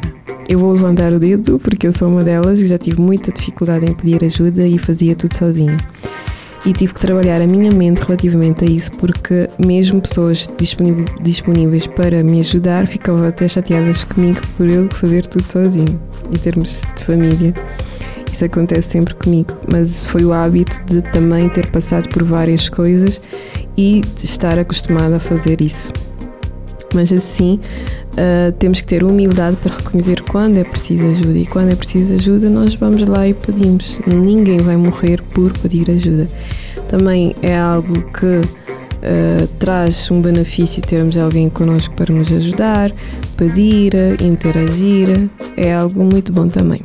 Eu 0.48 0.60
vou 0.60 0.72
levantar 0.72 1.12
o 1.12 1.18
dedo 1.18 1.58
porque 1.58 1.86
eu 1.86 1.92
sou 1.92 2.08
uma 2.08 2.22
delas 2.22 2.60
que 2.60 2.66
já 2.66 2.78
tive 2.78 3.00
muita 3.00 3.32
dificuldade 3.32 3.86
em 3.86 3.92
pedir 3.92 4.24
ajuda 4.24 4.66
e 4.66 4.78
fazia 4.78 5.16
tudo 5.16 5.36
sozinha. 5.36 5.76
E 6.64 6.72
tive 6.72 6.94
que 6.94 7.00
trabalhar 7.00 7.40
a 7.40 7.46
minha 7.46 7.70
mente 7.70 8.02
relativamente 8.02 8.64
a 8.64 8.68
isso 8.68 8.90
porque 8.92 9.48
mesmo 9.58 10.00
pessoas 10.00 10.48
disponíveis 11.22 11.86
para 11.86 12.24
me 12.24 12.40
ajudar 12.40 12.86
ficavam 12.88 13.24
até 13.24 13.46
chateadas 13.46 14.02
comigo 14.04 14.40
por 14.56 14.68
eu 14.68 14.88
fazer 14.90 15.26
tudo 15.26 15.46
sozinho, 15.46 16.00
em 16.28 16.38
termos 16.38 16.82
de 16.96 17.04
família. 17.04 17.54
Isso 18.32 18.44
acontece 18.44 18.88
sempre 18.88 19.14
comigo, 19.14 19.56
mas 19.70 20.04
foi 20.04 20.24
o 20.24 20.32
hábito 20.32 20.82
de 20.86 21.00
também 21.10 21.48
ter 21.48 21.70
passado 21.70 22.08
por 22.08 22.22
várias 22.22 22.68
coisas 22.68 23.20
e 23.76 24.02
estar 24.22 24.58
acostumada 24.58 25.16
a 25.16 25.20
fazer 25.20 25.60
isso. 25.60 25.92
Mas 26.94 27.12
assim, 27.12 27.60
uh, 28.12 28.52
temos 28.52 28.80
que 28.80 28.86
ter 28.86 29.04
humildade 29.04 29.56
para 29.56 29.74
reconhecer 29.74 30.22
quando 30.22 30.58
é 30.58 30.64
preciso 30.64 31.04
ajuda 31.04 31.38
e 31.38 31.46
quando 31.46 31.72
é 31.72 31.74
preciso 31.74 32.14
ajuda, 32.14 32.48
nós 32.48 32.74
vamos 32.74 33.06
lá 33.06 33.26
e 33.26 33.34
pedimos. 33.34 34.00
Ninguém 34.06 34.58
vai 34.58 34.76
morrer 34.76 35.20
por 35.34 35.52
pedir 35.58 35.90
ajuda. 35.90 36.28
Também 36.88 37.34
é 37.42 37.56
algo 37.56 38.00
que 38.12 38.26
uh, 38.26 39.46
traz 39.58 40.10
um 40.10 40.20
benefício 40.20 40.82
termos 40.82 41.16
alguém 41.16 41.48
connosco 41.48 41.94
para 41.94 42.14
nos 42.14 42.32
ajudar, 42.32 42.92
pedir, 43.36 43.92
interagir, 44.22 45.28
é 45.56 45.74
algo 45.74 46.04
muito 46.04 46.32
bom 46.32 46.48
também. 46.48 46.82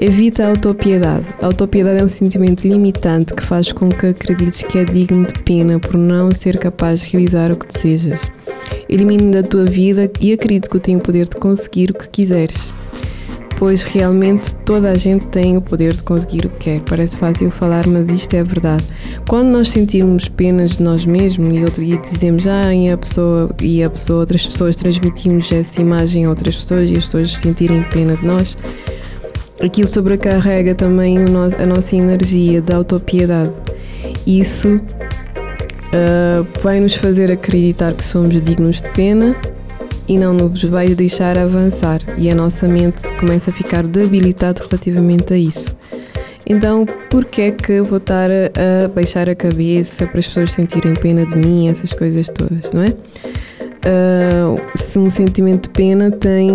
Evita 0.00 0.44
a 0.44 0.50
autopiedade. 0.50 1.26
A 1.42 1.46
autopiedade 1.46 2.00
é 2.00 2.04
um 2.04 2.08
sentimento 2.08 2.62
limitante 2.62 3.34
que 3.34 3.42
faz 3.42 3.72
com 3.72 3.88
que 3.88 4.06
acredites 4.06 4.62
que 4.62 4.78
é 4.78 4.84
digno 4.84 5.26
de 5.26 5.32
pena 5.42 5.80
por 5.80 5.94
não 5.94 6.30
ser 6.30 6.56
capaz 6.56 7.00
de 7.00 7.08
realizar 7.08 7.50
o 7.50 7.56
que 7.56 7.66
desejas. 7.66 8.20
Elimine 8.88 9.32
da 9.32 9.42
tua 9.42 9.64
vida 9.64 10.08
e 10.20 10.32
acredito 10.32 10.70
que 10.70 10.76
eu 10.76 10.80
tenho 10.80 11.00
o 11.00 11.02
poder 11.02 11.28
de 11.28 11.34
conseguir 11.34 11.90
o 11.90 11.94
que 11.94 12.08
quiseres. 12.10 12.72
Pois 13.58 13.82
realmente 13.82 14.54
toda 14.64 14.92
a 14.92 14.94
gente 14.94 15.26
tem 15.26 15.56
o 15.56 15.60
poder 15.60 15.92
de 15.92 16.04
conseguir 16.04 16.46
o 16.46 16.50
que 16.50 16.58
quer. 16.58 16.80
Parece 16.88 17.16
fácil 17.16 17.50
falar, 17.50 17.84
mas 17.88 18.08
isto 18.08 18.32
é 18.34 18.44
verdade. 18.44 18.84
Quando 19.26 19.48
nós 19.48 19.68
sentirmos 19.68 20.28
penas 20.28 20.76
de 20.76 20.82
nós 20.84 21.04
mesmos 21.04 21.52
e, 21.52 21.64
outro, 21.64 21.84
dia 21.84 21.98
dizemos, 22.12 22.46
ah, 22.46 22.72
e 22.72 22.88
a 22.88 22.96
pessoa, 22.96 23.50
e 23.60 23.82
a 23.82 23.90
pessoa, 23.90 24.20
outras 24.20 24.46
pessoas 24.46 24.76
transmitimos 24.76 25.50
essa 25.50 25.80
imagem 25.80 26.24
a 26.24 26.30
outras 26.30 26.54
pessoas 26.54 26.88
e 26.88 26.92
as 26.92 27.04
pessoas 27.06 27.36
sentirem 27.36 27.82
pena 27.82 28.14
de 28.14 28.24
nós, 28.24 28.56
aquilo 29.62 29.88
sobrecarrega 29.88 30.74
também 30.74 31.18
a 31.18 31.66
nossa 31.66 31.96
energia 31.96 32.62
da 32.62 32.76
autopiedade. 32.76 33.52
Isso 34.26 34.76
uh, 34.76 36.46
vai 36.62 36.80
nos 36.80 36.94
fazer 36.94 37.30
acreditar 37.30 37.94
que 37.94 38.04
somos 38.04 38.40
dignos 38.42 38.80
de 38.80 38.88
pena 38.90 39.36
e 40.06 40.18
não 40.18 40.32
nos 40.32 40.62
vai 40.64 40.94
deixar 40.94 41.38
avançar 41.38 42.00
e 42.16 42.30
a 42.30 42.34
nossa 42.34 42.66
mente 42.66 43.06
começa 43.20 43.50
a 43.50 43.52
ficar 43.52 43.86
debilitada 43.86 44.62
relativamente 44.62 45.34
a 45.34 45.36
isso. 45.36 45.76
Então, 46.48 46.86
por 47.10 47.26
que 47.26 47.42
é 47.42 47.50
que 47.50 47.72
eu 47.72 47.84
vou 47.84 47.98
estar 47.98 48.30
a, 48.30 48.88
baixar 48.88 49.28
a 49.28 49.34
cabeça 49.34 50.06
para 50.06 50.18
as 50.18 50.26
pessoas 50.26 50.52
sentirem 50.52 50.94
pena 50.94 51.26
de 51.26 51.36
mim, 51.36 51.68
essas 51.68 51.92
coisas 51.92 52.26
todas, 52.28 52.72
não 52.72 52.82
é? 52.82 52.94
Uh, 53.78 54.60
se 54.76 54.98
um 54.98 55.08
sentimento 55.08 55.64
de 55.64 55.68
pena 55.70 56.10
tem, 56.10 56.50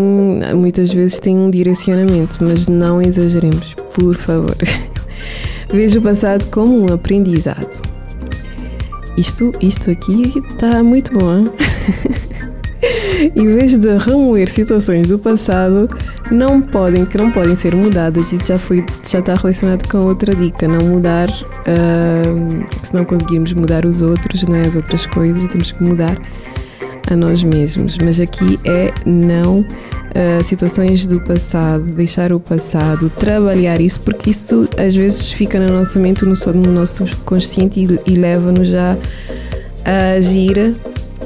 muitas 0.54 0.92
vezes 0.92 1.20
tem 1.20 1.38
um 1.38 1.50
direcionamento, 1.50 2.38
mas 2.42 2.68
não 2.68 3.02
exageremos, 3.02 3.74
por 3.94 4.16
favor. 4.16 4.58
Veja 5.72 6.00
o 6.00 6.02
passado 6.02 6.46
como 6.52 6.84
um 6.84 6.94
aprendizado. 6.94 7.82
Isto, 9.18 9.52
isto 9.62 9.92
aqui 9.92 10.34
está 10.52 10.84
muito 10.84 11.14
bom. 11.14 11.46
em 13.36 13.48
vez 13.48 13.78
de 13.78 13.98
remoer 13.98 14.50
situações 14.50 15.08
do 15.08 15.18
passado, 15.18 15.88
não 16.30 16.62
podem, 16.62 17.06
que 17.06 17.18
não 17.18 17.32
podem 17.32 17.56
ser 17.56 17.74
mudadas. 17.74 18.34
Isso 18.34 18.48
já 18.48 18.60
foi, 18.60 18.86
já 19.08 19.20
está 19.20 19.36
relacionado 19.36 19.88
com 19.88 20.00
outra 20.00 20.36
dica, 20.36 20.68
não 20.68 20.86
mudar. 20.86 21.30
Uh, 21.30 22.66
se 22.84 22.94
não 22.94 23.06
conseguirmos 23.06 23.54
mudar 23.54 23.86
os 23.86 24.02
outros, 24.02 24.44
não 24.44 24.58
é 24.58 24.62
as 24.62 24.76
outras 24.76 25.06
coisas, 25.06 25.48
temos 25.50 25.72
que 25.72 25.84
mudar 25.84 26.20
a 27.10 27.16
nós 27.16 27.44
mesmos, 27.44 27.98
mas 28.04 28.20
aqui 28.20 28.60
é 28.64 28.94
não 29.06 29.60
uh, 29.62 30.44
situações 30.46 31.06
do 31.06 31.20
passado, 31.22 31.84
deixar 31.86 32.32
o 32.32 32.40
passado, 32.40 33.10
trabalhar 33.10 33.82
isso, 33.82 34.00
porque 34.02 34.32
isso 34.32 34.68
às 34.78 34.96
vezes 34.96 35.32
fica 35.32 35.60
na 35.60 35.68
nossa 35.68 36.00
mente, 36.00 36.26
no, 36.26 36.34
no 36.54 36.72
nosso 36.72 37.08
subconsciente 37.08 37.80
e, 37.80 38.12
e 38.12 38.16
leva-nos 38.16 38.68
já 38.68 38.98
a 39.86 40.12
agir 40.14 40.76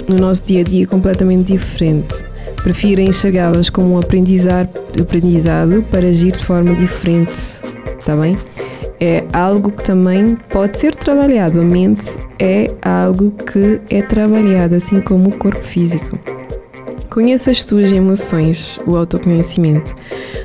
no 0.08 0.16
nosso 0.16 0.44
dia 0.44 0.62
a 0.62 0.64
dia 0.64 0.88
completamente 0.88 1.52
diferente. 1.52 2.16
Prefiro 2.64 3.02
enxergá-las 3.02 3.70
como 3.70 3.94
um 3.94 4.00
aprendizado 4.00 5.84
para 5.92 6.08
agir 6.08 6.32
de 6.32 6.44
forma 6.44 6.74
diferente, 6.74 7.34
está 8.00 8.16
bem? 8.16 8.38
É 9.00 9.24
algo 9.34 9.72
que 9.72 9.84
também 9.84 10.38
pode 10.50 10.80
ser 10.80 10.96
trabalhado. 10.96 11.62
A 11.62 11.64
mente 11.64 12.06
é 12.40 12.72
algo 12.82 13.32
que 13.32 13.80
é 13.90 14.02
trabalhado, 14.02 14.76
assim 14.76 15.02
como 15.02 15.30
o 15.30 15.38
corpo 15.38 15.62
físico. 15.64 16.18
Conheça 17.10 17.50
as 17.50 17.64
suas 17.64 17.92
emoções, 17.92 18.78
o 18.86 18.96
autoconhecimento. 18.96 19.96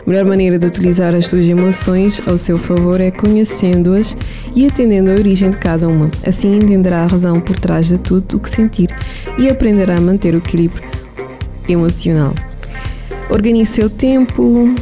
A 0.07 0.09
melhor 0.09 0.25
maneira 0.25 0.59
de 0.59 0.67
utilizar 0.67 1.15
as 1.15 1.27
suas 1.27 1.47
emoções 1.47 2.21
ao 2.27 2.39
seu 2.39 2.57
favor 2.57 3.01
é 3.01 3.11
conhecendo-as 3.11 4.17
e 4.55 4.67
atendendo 4.67 5.11
a 5.11 5.15
origem 5.15 5.51
de 5.51 5.59
cada 5.59 5.87
uma. 5.89 6.11
Assim 6.27 6.57
entenderá 6.57 7.03
a 7.03 7.07
razão 7.07 7.41
por 7.41 7.59
trás 7.59 7.89
de 7.89 7.99
tudo 7.99 8.37
o 8.37 8.41
que 8.41 8.49
sentir 8.49 8.89
e 9.39 9.51
aprenderá 9.51 9.97
a 9.97 10.01
manter 10.01 10.35
o 10.35 10.39
equilíbrio 10.39 10.83
emocional. 11.69 12.33
Organize 13.29 13.73
seu 13.73 13.91
tempo, 13.91 14.75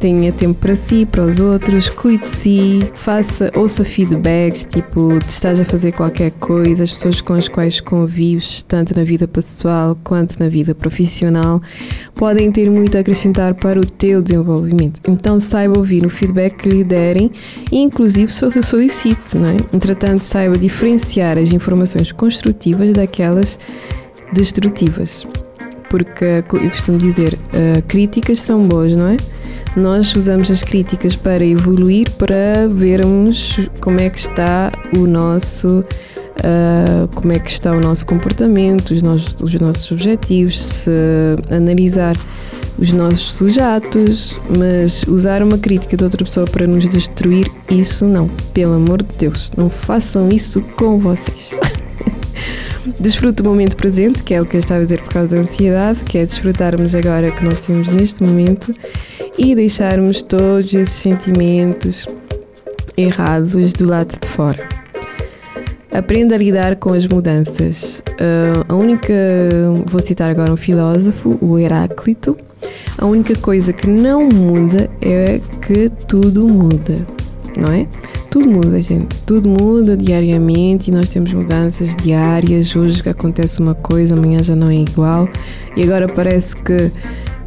tenha 0.00 0.32
tempo 0.32 0.58
para 0.58 0.74
si, 0.74 1.04
para 1.04 1.22
os 1.22 1.38
outros, 1.38 1.90
cuide 1.90 2.26
de 2.26 2.34
si, 2.34 2.90
faça, 2.94 3.52
ouça 3.54 3.84
feedbacks, 3.84 4.64
tipo, 4.64 5.18
estás 5.28 5.60
a 5.60 5.64
fazer 5.64 5.92
qualquer 5.92 6.30
coisa, 6.32 6.84
as 6.84 6.92
pessoas 6.92 7.20
com 7.20 7.34
as 7.34 7.48
quais 7.48 7.80
convives, 7.80 8.62
tanto 8.62 8.96
na 8.96 9.04
vida 9.04 9.28
pessoal 9.28 9.96
quanto 10.02 10.40
na 10.40 10.48
vida 10.48 10.74
profissional, 10.74 11.60
podem 12.14 12.50
ter 12.50 12.70
muito 12.70 12.96
a 12.96 13.00
acrescentar 13.00 13.54
para 13.54 13.78
o 13.78 13.84
teu 13.84 14.22
desenvolvimento. 14.22 15.00
Então 15.06 15.38
saiba 15.38 15.78
ouvir 15.78 16.06
o 16.06 16.10
feedback 16.10 16.56
que 16.56 16.68
lhe 16.68 16.82
derem 16.82 17.30
inclusive 17.70 18.32
solicite, 18.32 19.36
não 19.36 19.50
é? 19.50 19.56
Entretanto, 19.72 20.22
saiba 20.22 20.56
diferenciar 20.56 21.36
as 21.36 21.52
informações 21.52 22.10
construtivas 22.10 22.94
daquelas 22.94 23.58
destrutivas. 24.32 25.26
Porque 25.88 26.24
eu 26.24 26.70
costumo 26.70 26.98
dizer, 26.98 27.34
uh, 27.34 27.82
críticas 27.86 28.40
são 28.40 28.66
boas, 28.66 28.92
não 28.92 29.08
é? 29.08 29.16
Nós 29.76 30.14
usamos 30.14 30.50
as 30.50 30.62
críticas 30.62 31.16
para 31.16 31.44
evoluir, 31.44 32.10
para 32.12 32.68
vermos 32.68 33.58
como 33.80 34.00
é 34.00 34.10
que 34.10 34.18
está 34.18 34.72
o 34.96 35.06
nosso 35.06 35.84
uh, 36.40 37.08
como 37.14 37.32
é 37.32 37.38
que 37.38 37.50
está 37.50 37.72
o 37.72 37.80
nosso 37.80 38.04
comportamento, 38.06 38.92
os 38.92 39.02
nossos, 39.02 39.40
os 39.40 39.54
nossos 39.60 39.90
objetivos, 39.92 40.58
se 40.58 40.90
analisar 41.50 42.16
os 42.78 42.92
nossos 42.92 43.32
sujeitos, 43.34 44.36
mas 44.58 45.04
usar 45.06 45.42
uma 45.42 45.58
crítica 45.58 45.96
de 45.96 46.04
outra 46.04 46.24
pessoa 46.24 46.46
para 46.46 46.66
nos 46.66 46.88
destruir, 46.88 47.50
isso 47.70 48.06
não. 48.06 48.28
Pelo 48.54 48.74
amor 48.74 49.02
de 49.02 49.16
Deus, 49.18 49.52
não 49.56 49.68
façam 49.68 50.28
isso 50.30 50.62
com 50.76 50.98
vocês. 50.98 51.58
Desfrute 52.98 53.42
do 53.42 53.48
momento 53.48 53.76
presente, 53.76 54.22
que 54.22 54.32
é 54.32 54.40
o 54.40 54.46
que 54.46 54.56
eu 54.56 54.60
estava 54.60 54.80
a 54.80 54.84
dizer 54.84 55.00
por 55.02 55.12
causa 55.12 55.36
da 55.36 55.42
ansiedade, 55.42 56.00
que 56.00 56.18
é 56.18 56.24
desfrutarmos 56.24 56.94
agora 56.94 57.30
que 57.30 57.44
nós 57.44 57.60
temos 57.60 57.88
neste 57.88 58.22
momento 58.22 58.72
e 59.36 59.54
deixarmos 59.54 60.22
todos 60.22 60.72
esses 60.72 60.94
sentimentos 60.94 62.06
errados 62.96 63.72
do 63.74 63.86
lado 63.86 64.18
de 64.18 64.28
fora. 64.28 64.66
Aprenda 65.92 66.36
a 66.36 66.38
lidar 66.38 66.76
com 66.76 66.92
as 66.92 67.06
mudanças. 67.06 68.02
Uh, 68.10 68.64
a 68.68 68.74
única, 68.74 69.12
vou 69.86 70.00
citar 70.00 70.30
agora 70.30 70.52
um 70.52 70.56
filósofo, 70.56 71.36
o 71.40 71.58
Heráclito. 71.58 72.36
A 72.96 73.06
única 73.06 73.34
coisa 73.36 73.72
que 73.72 73.86
não 73.88 74.28
muda 74.28 74.88
é 75.02 75.40
que 75.60 75.90
tudo 76.06 76.46
muda, 76.46 77.04
não 77.56 77.72
é? 77.72 77.86
Tudo 78.30 78.48
muda, 78.48 78.80
gente. 78.80 79.20
Tudo 79.26 79.48
muda 79.48 79.96
diariamente 79.96 80.90
e 80.90 80.94
nós 80.94 81.08
temos 81.08 81.32
mudanças 81.32 81.96
diárias. 81.96 82.74
Hoje 82.76 83.02
acontece 83.08 83.60
uma 83.60 83.74
coisa, 83.74 84.14
amanhã 84.14 84.40
já 84.40 84.54
não 84.54 84.70
é 84.70 84.76
igual. 84.76 85.28
E 85.76 85.82
agora 85.82 86.06
parece 86.06 86.54
que 86.54 86.92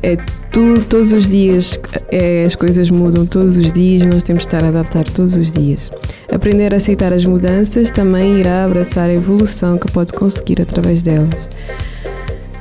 é 0.03 0.17
tudo, 0.51 0.83
todos 0.83 1.13
os 1.13 1.29
dias 1.29 1.79
é, 2.11 2.43
as 2.43 2.55
coisas 2.55 2.89
mudam 2.89 3.25
todos 3.25 3.57
os 3.57 3.71
dias, 3.71 4.05
nós 4.05 4.21
temos 4.23 4.41
de 4.43 4.47
estar 4.47 4.61
a 4.61 4.67
adaptar 4.67 5.05
todos 5.05 5.37
os 5.37 5.53
dias. 5.53 5.89
Aprender 6.29 6.73
a 6.73 6.77
aceitar 6.77 7.13
as 7.13 7.23
mudanças 7.23 7.89
também 7.89 8.39
irá 8.39 8.65
abraçar 8.65 9.09
a 9.09 9.13
evolução 9.13 9.77
que 9.77 9.89
pode 9.89 10.11
conseguir 10.11 10.61
através 10.61 11.01
delas. 11.01 11.47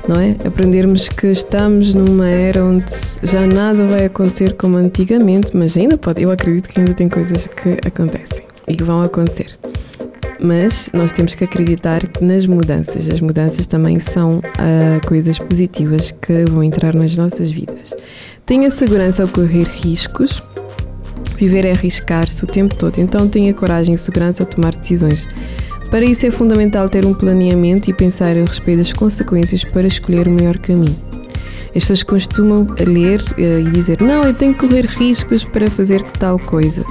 Não 0.09 0.21
é? 0.21 0.35
Aprendermos 0.45 1.09
que 1.09 1.29
estamos 1.29 1.95
numa 1.95 2.29
era 2.29 2.65
onde 2.65 2.93
já 3.23 3.47
nada 3.47 3.87
vai 3.87 4.07
acontecer 4.07 4.55
como 4.55 4.77
antigamente, 4.77 5.57
mas 5.57 5.77
ainda 5.77 5.97
pode. 5.97 6.23
Eu 6.23 6.31
acredito 6.31 6.69
que 6.69 6.81
ainda 6.81 6.93
tem 6.93 7.09
coisas 7.09 7.47
que 7.47 7.79
acontecem 7.87 8.45
e 8.67 8.75
que 8.75 8.83
vão 8.83 9.03
acontecer. 9.03 9.57
Mas 10.41 10.91
nós 10.93 11.13
temos 11.13 11.37
que 11.37 11.45
acreditar 11.45 12.03
nas 12.21 12.47
mudanças. 12.47 13.09
As 13.09 13.21
mudanças 13.21 13.65
também 13.69 14.01
são 14.01 14.39
uh, 14.39 15.07
coisas 15.07 15.39
positivas 15.39 16.11
que 16.11 16.45
vão 16.51 16.65
entrar 16.65 16.95
nas 16.95 17.17
nossas 17.17 17.51
vidas. 17.51 17.95
Tenha 18.45 18.71
segurança 18.73 19.23
ao 19.23 19.29
correr 19.29 19.69
riscos. 19.69 20.43
Viver 21.37 21.65
é 21.65 21.73
arriscar-se 21.73 22.43
o 22.45 22.47
tempo 22.47 22.75
todo, 22.75 22.99
então 22.99 23.29
tenha 23.29 23.55
coragem 23.55 23.95
e 23.95 23.99
segurança 23.99 24.43
a 24.43 24.47
tomar 24.47 24.75
decisões. 24.75 25.27
Para 25.93 26.07
isso 26.07 26.25
é 26.25 26.31
fundamental 26.31 26.89
ter 26.89 27.05
um 27.05 27.13
planeamento 27.13 27.91
e 27.91 27.93
pensar 27.93 28.35
a 28.35 28.41
respeito 28.47 28.79
das 28.79 28.95
consequências 28.95 29.63
para 29.63 29.87
escolher 29.87 30.27
o 30.27 30.31
melhor 30.31 30.57
caminho. 30.57 30.97
As 31.77 31.83
pessoas 31.83 32.03
costumam 32.03 32.67
ler 32.79 33.21
uh, 33.21 33.69
e 33.69 33.71
dizer: 33.71 34.01
Não, 34.01 34.23
eu 34.23 34.33
tenho 34.33 34.55
que 34.55 34.67
correr 34.67 34.87
riscos 34.87 35.45
para 35.45 35.71
fazer 35.71 36.03
tal 36.13 36.39
coisa. 36.39 36.83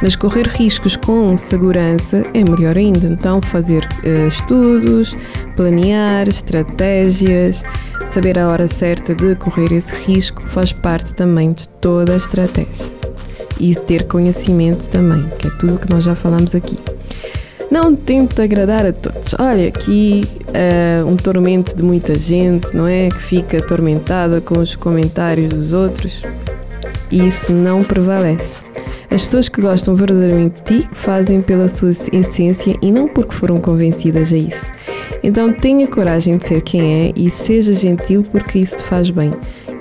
Mas 0.00 0.16
correr 0.16 0.46
riscos 0.46 0.96
com 0.96 1.36
segurança 1.36 2.24
é 2.32 2.42
melhor 2.42 2.78
ainda. 2.78 3.08
Então, 3.08 3.42
fazer 3.42 3.86
uh, 4.04 4.28
estudos, 4.28 5.14
planear, 5.54 6.26
estratégias, 6.26 7.62
saber 8.08 8.38
a 8.38 8.48
hora 8.48 8.68
certa 8.68 9.14
de 9.14 9.34
correr 9.36 9.70
esse 9.70 9.94
risco 9.94 10.40
faz 10.48 10.72
parte 10.72 11.12
também 11.12 11.52
de 11.52 11.68
toda 11.68 12.14
a 12.14 12.16
estratégia. 12.16 12.86
E 13.58 13.74
ter 13.74 14.06
conhecimento 14.06 14.88
também, 14.88 15.28
que 15.38 15.46
é 15.46 15.50
tudo 15.58 15.78
que 15.78 15.90
nós 15.90 16.04
já 16.04 16.14
falamos 16.14 16.54
aqui. 16.54 16.78
Não 17.70 17.94
tente 17.94 18.40
agradar 18.42 18.84
a 18.84 18.92
todos. 18.92 19.34
Olha, 19.38 19.68
aqui 19.68 20.24
uh, 20.48 21.06
um 21.06 21.16
tormento 21.16 21.76
de 21.76 21.82
muita 21.84 22.18
gente, 22.18 22.74
não 22.74 22.86
é? 22.86 23.08
Que 23.08 23.22
fica 23.22 23.58
atormentada 23.58 24.40
com 24.40 24.58
os 24.58 24.74
comentários 24.74 25.50
dos 25.50 25.72
outros. 25.72 26.20
E 27.12 27.28
isso 27.28 27.52
não 27.52 27.84
prevalece. 27.84 28.62
As 29.08 29.22
pessoas 29.22 29.48
que 29.48 29.60
gostam 29.60 29.94
verdadeiramente 29.94 30.62
de 30.62 30.82
ti 30.82 30.88
fazem 30.94 31.40
pela 31.42 31.68
sua 31.68 31.92
essência 32.12 32.76
e 32.82 32.90
não 32.90 33.06
porque 33.06 33.34
foram 33.34 33.58
convencidas 33.58 34.32
a 34.32 34.36
isso. 34.36 34.66
Então 35.22 35.52
tenha 35.52 35.86
coragem 35.86 36.38
de 36.38 36.46
ser 36.46 36.62
quem 36.62 37.06
é 37.06 37.12
e 37.14 37.28
seja 37.28 37.72
gentil 37.72 38.24
porque 38.30 38.58
isso 38.58 38.76
te 38.76 38.84
faz 38.84 39.10
bem. 39.10 39.30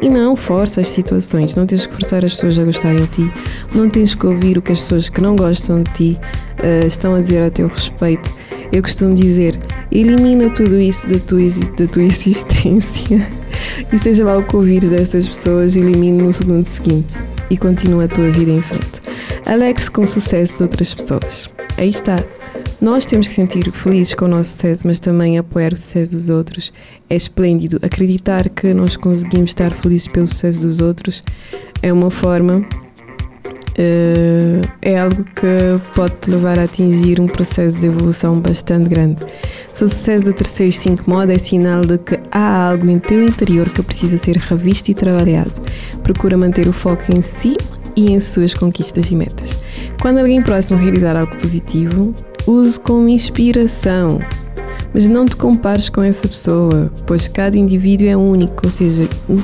E 0.01 0.09
não 0.09 0.35
força 0.35 0.81
as 0.81 0.89
situações, 0.89 1.55
não 1.55 1.65
tens 1.65 1.85
que 1.85 1.93
forçar 1.93 2.23
as 2.23 2.33
pessoas 2.33 2.57
a 2.57 2.63
gostarem 2.63 3.01
de 3.01 3.07
ti, 3.07 3.31
não 3.75 3.89
tens 3.89 4.15
que 4.15 4.25
ouvir 4.25 4.57
o 4.57 4.61
que 4.61 4.71
as 4.71 4.79
pessoas 4.79 5.09
que 5.09 5.19
não 5.19 5.35
gostam 5.35 5.83
de 5.83 5.91
ti 5.93 6.19
uh, 6.59 6.87
estão 6.87 7.15
a 7.15 7.21
dizer 7.21 7.43
a 7.43 7.49
teu 7.49 7.67
respeito. 7.67 8.29
Eu 8.71 8.81
costumo 8.81 9.15
dizer, 9.15 9.59
elimina 9.91 10.49
tudo 10.51 10.79
isso 10.79 11.05
da 11.07 11.19
tua, 11.19 11.41
da 11.77 11.87
tua 11.87 12.03
existência 12.03 13.27
e 13.91 13.99
seja 13.99 14.23
lá 14.23 14.37
o 14.37 14.43
que 14.43 14.55
ouvires 14.55 14.89
dessas 14.89 15.27
pessoas, 15.27 15.75
elimina 15.75 16.23
no 16.23 16.31
segundo 16.31 16.65
seguinte 16.65 17.13
e 17.49 17.57
continua 17.57 18.05
a 18.05 18.07
tua 18.07 18.29
vida 18.29 18.51
em 18.51 18.61
frente. 18.61 19.01
Alegre-se 19.45 19.89
com 19.89 20.03
o 20.03 20.07
sucesso 20.07 20.55
de 20.55 20.63
outras 20.63 20.93
pessoas. 20.93 21.49
Aí 21.77 21.89
está. 21.89 22.17
Nós 22.81 23.05
temos 23.05 23.27
que 23.27 23.33
sentir 23.33 23.69
felizes 23.71 24.13
com 24.13 24.23
o 24.23 24.27
nosso 24.29 24.51
sucesso, 24.51 24.87
mas 24.87 25.01
também 25.01 25.37
apoiar 25.37 25.73
o 25.73 25.77
sucesso 25.77 26.13
dos 26.13 26.29
outros. 26.29 26.71
É 27.09 27.15
esplêndido. 27.15 27.77
Acreditar 27.81 28.47
que 28.47 28.73
nós 28.73 28.95
conseguimos 28.95 29.51
estar 29.51 29.71
felizes 29.73 30.07
pelo 30.07 30.27
sucesso 30.27 30.61
dos 30.61 30.79
outros 30.79 31.21
é 31.81 31.91
uma 31.91 32.09
forma. 32.09 32.65
Uh, 33.77 34.61
é 34.81 34.99
algo 34.99 35.23
que 35.23 35.93
pode 35.93 36.15
te 36.15 36.31
levar 36.31 36.57
a 36.57 36.63
atingir 36.63 37.19
um 37.19 37.27
processo 37.27 37.77
de 37.77 37.87
evolução 37.87 38.39
bastante 38.39 38.89
grande. 38.89 39.25
Se 39.73 39.83
o 39.83 39.89
sucesso 39.89 40.25
da 40.25 40.33
terceira 40.33 40.71
5 40.71 41.09
moda 41.09 41.33
é 41.33 41.37
sinal 41.37 41.81
de 41.81 41.97
que 41.97 42.17
há 42.31 42.71
algo 42.71 42.89
em 42.89 42.99
teu 42.99 43.23
interior 43.23 43.69
que 43.69 43.81
precisa 43.81 44.17
ser 44.17 44.37
revisto 44.37 44.91
e 44.91 44.93
trabalhado. 44.93 45.51
Procura 46.03 46.37
manter 46.37 46.67
o 46.67 46.73
foco 46.73 47.03
em 47.13 47.21
si 47.21 47.55
e 47.95 48.11
em 48.11 48.19
suas 48.19 48.53
conquistas 48.53 49.11
e 49.11 49.15
metas. 49.15 49.57
Quando 50.01 50.19
alguém 50.19 50.41
próximo 50.41 50.77
realizar 50.77 51.15
algo 51.15 51.35
positivo, 51.37 52.13
use 52.47 52.79
como 52.79 53.09
inspiração. 53.09 54.19
Mas 54.93 55.07
não 55.07 55.25
te 55.25 55.35
compares 55.35 55.87
com 55.87 56.01
essa 56.01 56.27
pessoa, 56.27 56.91
pois 57.05 57.27
cada 57.27 57.55
indivíduo 57.55 58.07
é 58.07 58.17
único, 58.17 58.65
ou 58.65 58.71
seja, 58.71 59.07
o 59.27 59.37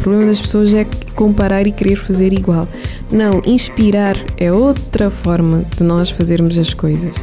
problema 0.00 0.26
das 0.26 0.40
pessoas 0.40 0.72
é 0.72 0.86
comparar 1.16 1.66
e 1.66 1.72
querer 1.72 1.96
fazer 1.96 2.32
igual. 2.32 2.68
Não, 3.10 3.42
inspirar 3.44 4.16
é 4.36 4.52
outra 4.52 5.10
forma 5.10 5.64
de 5.76 5.82
nós 5.82 6.10
fazermos 6.10 6.56
as 6.56 6.72
coisas. 6.72 7.16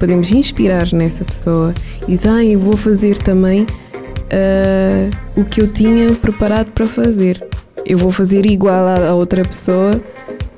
Podemos 0.00 0.32
inspirar 0.32 0.92
nessa 0.92 1.24
pessoa 1.24 1.72
e 2.02 2.12
dizer, 2.12 2.28
ah, 2.28 2.44
eu 2.44 2.58
vou 2.58 2.76
fazer 2.76 3.16
também 3.18 3.62
uh, 3.62 5.40
o 5.40 5.44
que 5.44 5.60
eu 5.60 5.68
tinha 5.72 6.12
preparado 6.14 6.72
para 6.72 6.86
fazer 6.86 7.48
eu 7.88 7.96
vou 7.96 8.10
fazer 8.10 8.44
igual 8.44 8.86
a, 8.86 9.14
outra 9.14 9.42
pessoa, 9.42 9.98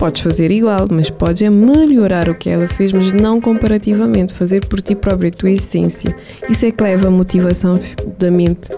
podes 0.01 0.23
fazer 0.23 0.51
igual, 0.51 0.89
mas 0.91 1.11
podes 1.11 1.43
é 1.43 1.51
melhorar 1.51 2.31
o 2.31 2.35
que 2.35 2.49
ela 2.49 2.67
fez, 2.67 2.91
mas 2.91 3.13
não 3.13 3.39
comparativamente, 3.39 4.33
fazer 4.33 4.65
por 4.65 4.81
ti 4.81 4.95
próprio, 4.95 5.29
a 5.29 5.31
tua 5.31 5.51
essência. 5.51 6.17
Isso 6.49 6.65
é 6.65 6.71
que 6.71 6.83
leva 6.83 7.09
a 7.09 7.11
motivação 7.11 7.79
da 8.19 8.31
mente, 8.31 8.71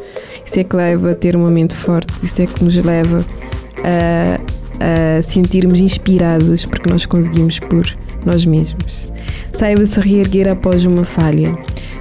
isso 0.44 0.58
é 0.58 0.64
que 0.64 0.74
leva 0.74 1.12
a 1.12 1.14
ter 1.14 1.36
uma 1.36 1.48
mente 1.48 1.76
forte, 1.76 2.12
isso 2.24 2.42
é 2.42 2.46
que 2.46 2.64
nos 2.64 2.76
leva 2.76 3.24
a, 3.84 5.18
a 5.18 5.22
sentirmos 5.22 5.80
inspirados 5.80 6.66
porque 6.66 6.90
nós 6.90 7.06
conseguimos 7.06 7.60
por 7.60 7.86
nós 8.26 8.44
mesmos. 8.44 9.06
Saiba-se 9.56 10.00
reerguer 10.00 10.48
após 10.48 10.84
uma 10.84 11.04
falha. 11.04 11.52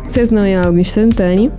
O 0.04 0.06
sucesso 0.06 0.34
não 0.34 0.44
é 0.44 0.56
algo 0.56 0.80
instantâneo, 0.80 1.52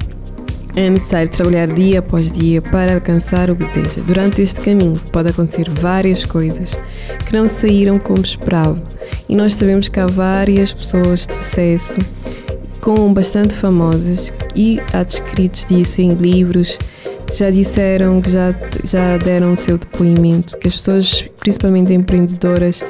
é 0.75 0.89
necessário 0.89 1.29
trabalhar 1.31 1.69
dia 1.69 1.99
após 1.99 2.31
dia 2.33 2.63
para 2.63 2.95
alcançar 2.95 3.51
o 3.51 3.57
que 3.57 3.65
deseja. 3.65 4.03
Durante 4.03 4.41
este 4.41 4.61
caminho 4.61 5.01
pode 5.13 5.31
acontecer 5.31 5.69
várias 5.69 6.25
coisas 6.25 6.79
que 7.27 7.33
não 7.33 7.47
saíram 7.47 7.99
como 7.99 8.23
esperava. 8.23 8.83
E 9.29 9.37
nós 9.37 9.55
sabemos 9.55 9.89
que 9.89 10.01
há 10.01 10.07
várias 10.07 10.73
pessoas 10.73 11.27
de 11.27 11.35
sucesso 11.35 11.99
com 12.81 13.13
bastante 13.13 13.55
famosas 13.55 14.33
e 14.57 14.81
há 14.93 15.03
descritos 15.03 15.65
disso 15.65 16.01
em 16.01 16.15
livros 16.15 16.79
já 17.33 17.51
disseram 17.51 18.21
que 18.21 18.31
já, 18.31 18.55
já 18.85 19.17
deram 19.17 19.55
o 19.55 19.57
seu 19.57 19.79
depoimento, 19.79 20.59
que 20.59 20.69
as 20.69 20.75
pessoas, 20.75 21.29
principalmente 21.41 21.93
empreendedoras, 21.93 22.83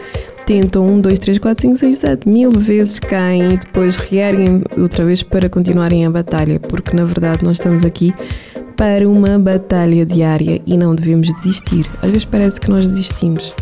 tentam 0.44 0.86
um, 0.86 1.00
dois, 1.00 1.18
três, 1.18 1.38
quatro, 1.38 1.62
cinco, 1.62 1.76
seis, 1.76 1.98
sete 1.98 2.28
mil 2.28 2.50
vezes 2.50 2.98
caem 2.98 3.54
e 3.54 3.56
depois 3.56 3.96
reerguem 3.96 4.62
outra 4.76 5.04
vez 5.04 5.22
para 5.22 5.48
continuarem 5.48 6.04
a 6.06 6.10
batalha, 6.10 6.60
porque 6.60 6.94
na 6.96 7.04
verdade 7.04 7.44
nós 7.44 7.56
estamos 7.56 7.84
aqui 7.84 8.14
para 8.76 9.08
uma 9.08 9.38
batalha 9.38 10.04
diária 10.04 10.60
e 10.66 10.76
não 10.76 10.94
devemos 10.94 11.32
desistir. 11.34 11.88
Às 12.02 12.10
vezes 12.10 12.24
parece 12.24 12.60
que 12.60 12.70
nós 12.70 12.86
desistimos, 12.88 13.54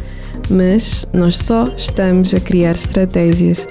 mas 0.49 1.07
nós 1.13 1.37
só 1.37 1.69
estamos 1.77 2.35
a 2.35 2.41
criar 2.41 2.73
estratégias 2.73 3.67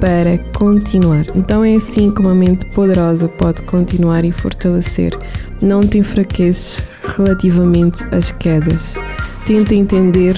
para 0.00 0.38
continuar. 0.56 1.26
Então 1.34 1.64
é 1.64 1.74
assim 1.74 2.10
que 2.12 2.20
uma 2.20 2.34
mente 2.34 2.64
poderosa 2.74 3.28
pode 3.28 3.62
continuar 3.62 4.24
e 4.24 4.32
fortalecer. 4.32 5.12
Não 5.60 5.80
te 5.80 5.98
enfraqueces 5.98 6.82
relativamente 7.16 8.04
às 8.12 8.30
quedas. 8.32 8.94
Tenta 9.46 9.74
entender 9.74 10.36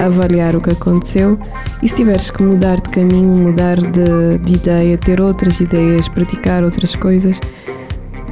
avaliar 0.00 0.56
o 0.56 0.60
que 0.60 0.70
aconteceu 0.70 1.38
e 1.82 1.88
se 1.88 1.94
tiveres 1.94 2.30
que 2.30 2.42
mudar 2.42 2.76
de 2.76 2.90
caminho, 2.90 3.42
mudar 3.42 3.76
de, 3.76 4.38
de 4.42 4.54
ideia, 4.54 4.98
ter 4.98 5.20
outras 5.20 5.60
ideias, 5.60 6.08
praticar 6.08 6.64
outras 6.64 6.96
coisas, 6.96 7.38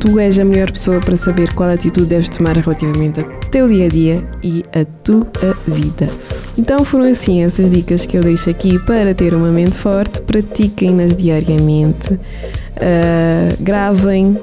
tu 0.01 0.19
és 0.19 0.39
a 0.39 0.45
melhor 0.45 0.71
pessoa 0.71 1.01
para 1.01 1.17
saber 1.17 1.53
qual 1.55 1.71
atitude 1.71 2.07
deves 2.07 2.29
tomar 2.29 2.57
relativamente 2.57 3.21
ao 3.21 3.27
teu 3.51 3.69
dia 3.69 3.87
a 3.87 3.89
dia 3.89 4.25
e 4.43 4.65
a 4.73 4.85
tua 5.03 5.27
vida. 5.67 6.09
Então 6.57 6.85
foram 6.85 7.11
assim 7.11 7.43
essas 7.43 7.71
dicas 7.71 8.07
que 8.07 8.17
eu 8.17 8.23
deixo 8.23 8.51
aqui 8.51 8.79
para 8.81 9.15
ter 9.15 9.35
uma 9.35 9.49
mente 9.49 9.77
forte, 9.77 10.21
pratiquem-nas 10.23 11.17
diariamente, 11.17 12.15
uh, 12.15 13.57
gravem 13.61 14.39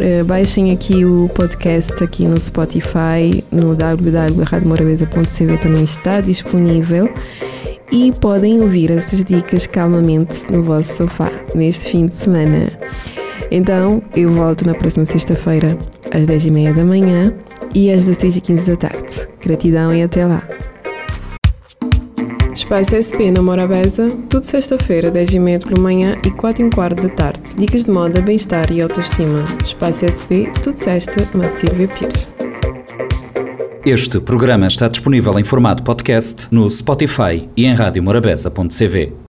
Uh, 0.00 0.24
baixem 0.24 0.72
aqui 0.72 1.04
o 1.04 1.28
podcast 1.34 1.92
aqui 2.02 2.26
no 2.26 2.40
Spotify, 2.40 3.44
no 3.52 3.76
www.radiomorabeza.cv 3.76 5.58
também 5.58 5.84
está 5.84 6.22
disponível 6.22 7.12
e 7.92 8.10
podem 8.12 8.62
ouvir 8.62 8.90
essas 8.92 9.22
dicas 9.22 9.66
calmamente 9.66 10.50
no 10.50 10.62
vosso 10.62 10.96
sofá 10.96 11.30
neste 11.54 11.90
fim 11.90 12.06
de 12.06 12.14
semana. 12.14 12.68
Então, 13.50 14.02
eu 14.16 14.32
volto 14.32 14.66
na 14.66 14.72
próxima 14.72 15.04
sexta-feira 15.04 15.76
às 16.10 16.24
10h30 16.24 16.74
da 16.74 16.84
manhã 16.84 17.34
e 17.74 17.92
às 17.92 18.06
16h15 18.06 18.64
da 18.68 18.76
tarde. 18.76 19.28
Gratidão 19.42 19.94
e 19.94 20.02
até 20.02 20.24
lá! 20.24 20.42
Espaço 22.70 22.94
SP 23.02 23.34
na 23.34 23.42
Morabeza, 23.42 24.16
tudo 24.28 24.46
sexta-feira, 24.46 25.10
10h30 25.10 25.66
pela 25.66 25.80
manhã 25.80 26.16
e 26.24 26.30
4 26.30 26.64
h 26.66 26.72
quarto 26.72 27.02
da 27.02 27.08
tarde. 27.08 27.42
Dicas 27.56 27.84
de 27.84 27.90
moda, 27.90 28.22
bem-estar 28.22 28.70
e 28.70 28.80
autoestima. 28.80 29.44
Espaço 29.64 30.06
SP, 30.06 30.46
tudo 30.62 30.76
sexta, 30.76 31.28
na 31.34 31.50
Silvia 31.50 31.88
Pires. 31.88 32.28
Este 33.84 34.20
programa 34.20 34.68
está 34.68 34.86
disponível 34.86 35.36
em 35.36 35.42
formato 35.42 35.82
podcast 35.82 36.46
no 36.52 36.70
Spotify 36.70 37.48
e 37.56 37.66
em 37.66 37.74
radiomorabeza.cv. 37.74 39.20